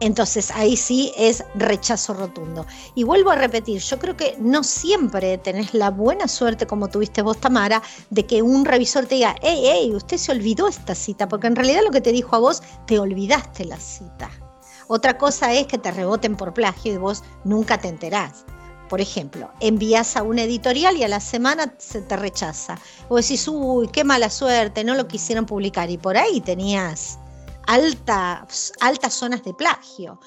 entonces 0.00 0.50
ahí 0.52 0.76
sí 0.76 1.12
es 1.16 1.44
rechazo 1.54 2.14
rotundo. 2.14 2.66
Y 2.94 3.04
vuelvo 3.04 3.30
a 3.30 3.36
repetir, 3.36 3.80
yo 3.80 3.98
creo 3.98 4.16
que 4.16 4.36
no 4.38 4.62
siempre 4.62 5.38
tenés 5.38 5.74
la 5.74 5.90
buena 5.90 6.28
suerte 6.28 6.66
como 6.66 6.88
tuviste 6.88 7.22
vos, 7.22 7.38
Tamara, 7.38 7.82
de 8.10 8.26
que 8.26 8.42
un 8.42 8.64
revisor 8.64 9.06
te 9.06 9.16
diga, 9.16 9.36
hey, 9.42 9.62
hey, 9.64 9.92
usted 9.94 10.16
se 10.16 10.32
olvidó 10.32 10.68
esta 10.68 10.94
cita, 10.94 11.28
porque 11.28 11.46
en 11.46 11.56
realidad 11.56 11.82
lo 11.84 11.90
que 11.90 12.00
te 12.00 12.12
dijo 12.12 12.36
a 12.36 12.38
vos, 12.38 12.62
te 12.86 12.98
olvidaste 12.98 13.64
la 13.64 13.78
cita. 13.78 14.30
Otra 14.86 15.18
cosa 15.18 15.52
es 15.52 15.66
que 15.66 15.78
te 15.78 15.90
reboten 15.90 16.36
por 16.36 16.54
plagio 16.54 16.94
y 16.94 16.96
vos 16.96 17.22
nunca 17.44 17.78
te 17.78 17.88
enterás. 17.88 18.44
Por 18.88 19.02
ejemplo, 19.02 19.50
envías 19.60 20.16
a 20.16 20.22
una 20.22 20.44
editorial 20.44 20.96
y 20.96 21.04
a 21.04 21.08
la 21.08 21.20
semana 21.20 21.74
se 21.76 22.00
te 22.00 22.16
rechaza. 22.16 22.78
O 23.08 23.16
decís, 23.16 23.46
uy, 23.46 23.88
qué 23.88 24.02
mala 24.02 24.30
suerte, 24.30 24.84
no 24.84 24.94
lo 24.94 25.06
quisieron 25.06 25.44
publicar. 25.44 25.90
Y 25.90 25.98
por 25.98 26.16
ahí 26.16 26.40
tenías 26.40 27.18
altas, 27.68 28.72
altas 28.80 29.12
zonas 29.12 29.44
de 29.44 29.52
plagio. 29.52 30.18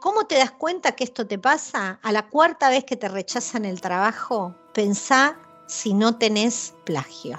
¿Cómo 0.00 0.24
te 0.24 0.38
das 0.38 0.50
cuenta 0.52 0.92
que 0.92 1.04
esto 1.04 1.26
te 1.26 1.38
pasa? 1.38 2.00
A 2.02 2.10
la 2.10 2.28
cuarta 2.28 2.70
vez 2.70 2.84
que 2.84 2.96
te 2.96 3.08
rechazan 3.08 3.66
el 3.66 3.82
trabajo, 3.82 4.54
pensá 4.72 5.38
si 5.66 5.92
no 5.92 6.16
tenés 6.16 6.74
plagio, 6.84 7.38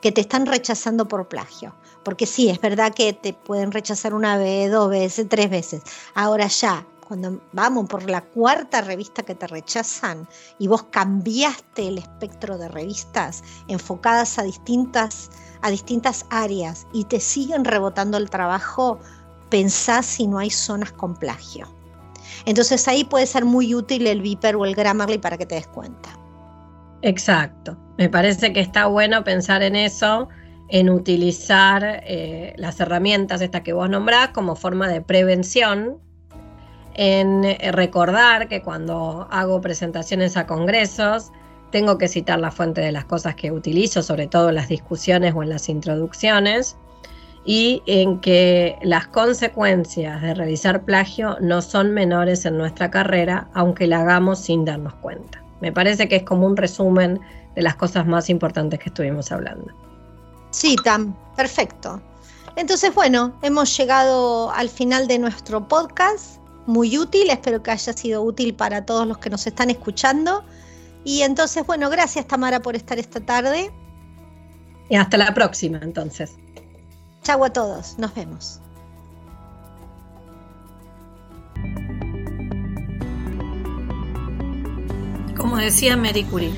que 0.00 0.10
te 0.10 0.22
están 0.22 0.44
rechazando 0.44 1.06
por 1.06 1.28
plagio. 1.28 1.74
Porque 2.02 2.26
sí, 2.26 2.48
es 2.48 2.60
verdad 2.60 2.92
que 2.92 3.12
te 3.12 3.32
pueden 3.32 3.70
rechazar 3.70 4.12
una 4.12 4.38
vez, 4.38 4.72
dos 4.72 4.90
veces, 4.90 5.28
tres 5.28 5.50
veces. 5.50 5.82
Ahora 6.14 6.48
ya, 6.48 6.84
cuando 7.06 7.40
vamos 7.52 7.88
por 7.88 8.10
la 8.10 8.22
cuarta 8.22 8.80
revista 8.80 9.22
que 9.22 9.36
te 9.36 9.46
rechazan 9.46 10.28
y 10.58 10.66
vos 10.66 10.82
cambiaste 10.90 11.86
el 11.86 11.98
espectro 11.98 12.58
de 12.58 12.68
revistas 12.68 13.44
enfocadas 13.68 14.40
a 14.40 14.42
distintas 14.42 15.30
a 15.62 15.70
distintas 15.70 16.26
áreas 16.30 16.86
y 16.92 17.04
te 17.04 17.20
siguen 17.20 17.64
rebotando 17.64 18.18
el 18.18 18.30
trabajo, 18.30 18.98
pensás 19.48 20.06
si 20.06 20.26
no 20.26 20.38
hay 20.38 20.50
zonas 20.50 20.92
con 20.92 21.14
plagio. 21.14 21.66
Entonces 22.44 22.86
ahí 22.88 23.04
puede 23.04 23.26
ser 23.26 23.44
muy 23.44 23.74
útil 23.74 24.06
el 24.06 24.20
Viper 24.20 24.56
o 24.56 24.64
el 24.64 24.74
Grammarly 24.74 25.18
para 25.18 25.36
que 25.36 25.46
te 25.46 25.54
des 25.54 25.66
cuenta. 25.66 26.10
Exacto. 27.02 27.76
Me 27.98 28.08
parece 28.08 28.52
que 28.52 28.60
está 28.60 28.86
bueno 28.86 29.24
pensar 29.24 29.62
en 29.62 29.76
eso, 29.76 30.28
en 30.68 30.90
utilizar 30.90 32.02
eh, 32.04 32.54
las 32.56 32.80
herramientas 32.80 33.40
estas 33.40 33.62
que 33.62 33.72
vos 33.72 33.88
nombrás 33.88 34.28
como 34.30 34.56
forma 34.56 34.88
de 34.88 35.00
prevención, 35.00 35.98
en 36.94 37.44
eh, 37.44 37.58
recordar 37.72 38.48
que 38.48 38.62
cuando 38.62 39.28
hago 39.30 39.60
presentaciones 39.60 40.36
a 40.36 40.46
congresos, 40.46 41.30
tengo 41.76 41.98
que 41.98 42.08
citar 42.08 42.38
la 42.38 42.50
fuente 42.50 42.80
de 42.80 42.90
las 42.90 43.04
cosas 43.04 43.34
que 43.34 43.52
utilizo, 43.52 44.02
sobre 44.02 44.26
todo 44.28 44.48
en 44.48 44.54
las 44.54 44.68
discusiones 44.68 45.34
o 45.34 45.42
en 45.42 45.50
las 45.50 45.68
introducciones, 45.68 46.74
y 47.44 47.82
en 47.84 48.18
que 48.22 48.78
las 48.80 49.08
consecuencias 49.08 50.22
de 50.22 50.32
realizar 50.32 50.86
plagio 50.86 51.36
no 51.42 51.60
son 51.60 51.92
menores 51.92 52.46
en 52.46 52.56
nuestra 52.56 52.90
carrera, 52.90 53.50
aunque 53.52 53.86
la 53.86 54.00
hagamos 54.00 54.38
sin 54.38 54.64
darnos 54.64 54.94
cuenta. 54.94 55.42
Me 55.60 55.70
parece 55.70 56.08
que 56.08 56.16
es 56.16 56.22
como 56.22 56.46
un 56.46 56.56
resumen 56.56 57.20
de 57.54 57.60
las 57.60 57.76
cosas 57.76 58.06
más 58.06 58.30
importantes 58.30 58.78
que 58.78 58.88
estuvimos 58.88 59.30
hablando. 59.30 59.70
Sí, 60.52 60.76
Tam, 60.82 61.14
perfecto. 61.36 62.00
Entonces, 62.56 62.94
bueno, 62.94 63.34
hemos 63.42 63.76
llegado 63.76 64.50
al 64.50 64.70
final 64.70 65.08
de 65.08 65.18
nuestro 65.18 65.68
podcast, 65.68 66.38
muy 66.64 66.96
útil, 66.96 67.28
espero 67.28 67.62
que 67.62 67.70
haya 67.70 67.92
sido 67.92 68.22
útil 68.22 68.54
para 68.54 68.86
todos 68.86 69.06
los 69.06 69.18
que 69.18 69.28
nos 69.28 69.46
están 69.46 69.68
escuchando. 69.68 70.42
Y 71.06 71.22
entonces, 71.22 71.64
bueno, 71.64 71.88
gracias 71.88 72.26
Tamara 72.26 72.60
por 72.60 72.74
estar 72.74 72.98
esta 72.98 73.20
tarde. 73.20 73.70
Y 74.90 74.96
hasta 74.96 75.16
la 75.16 75.32
próxima, 75.34 75.78
entonces. 75.80 76.34
Chau 77.22 77.44
a 77.44 77.50
todos, 77.50 77.96
nos 77.96 78.12
vemos. 78.12 78.60
Como 85.36 85.58
decía 85.58 85.96
Mary 85.96 86.24
Curie, 86.24 86.52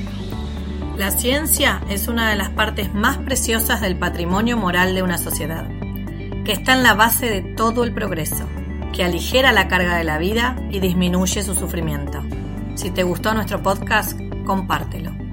la 0.96 1.10
ciencia 1.10 1.82
es 1.90 2.08
una 2.08 2.30
de 2.30 2.36
las 2.36 2.48
partes 2.48 2.94
más 2.94 3.18
preciosas 3.18 3.82
del 3.82 3.98
patrimonio 3.98 4.56
moral 4.56 4.94
de 4.94 5.02
una 5.02 5.18
sociedad, 5.18 5.68
que 6.46 6.52
está 6.52 6.72
en 6.72 6.82
la 6.82 6.94
base 6.94 7.28
de 7.28 7.42
todo 7.42 7.84
el 7.84 7.92
progreso, 7.92 8.46
que 8.94 9.04
aligera 9.04 9.52
la 9.52 9.68
carga 9.68 9.94
de 9.98 10.04
la 10.04 10.16
vida 10.16 10.56
y 10.70 10.80
disminuye 10.80 11.42
su 11.42 11.54
sufrimiento. 11.54 12.22
Si 12.76 12.90
te 12.90 13.02
gustó 13.02 13.34
nuestro 13.34 13.62
podcast, 13.62 14.18
compártelo. 14.48 15.27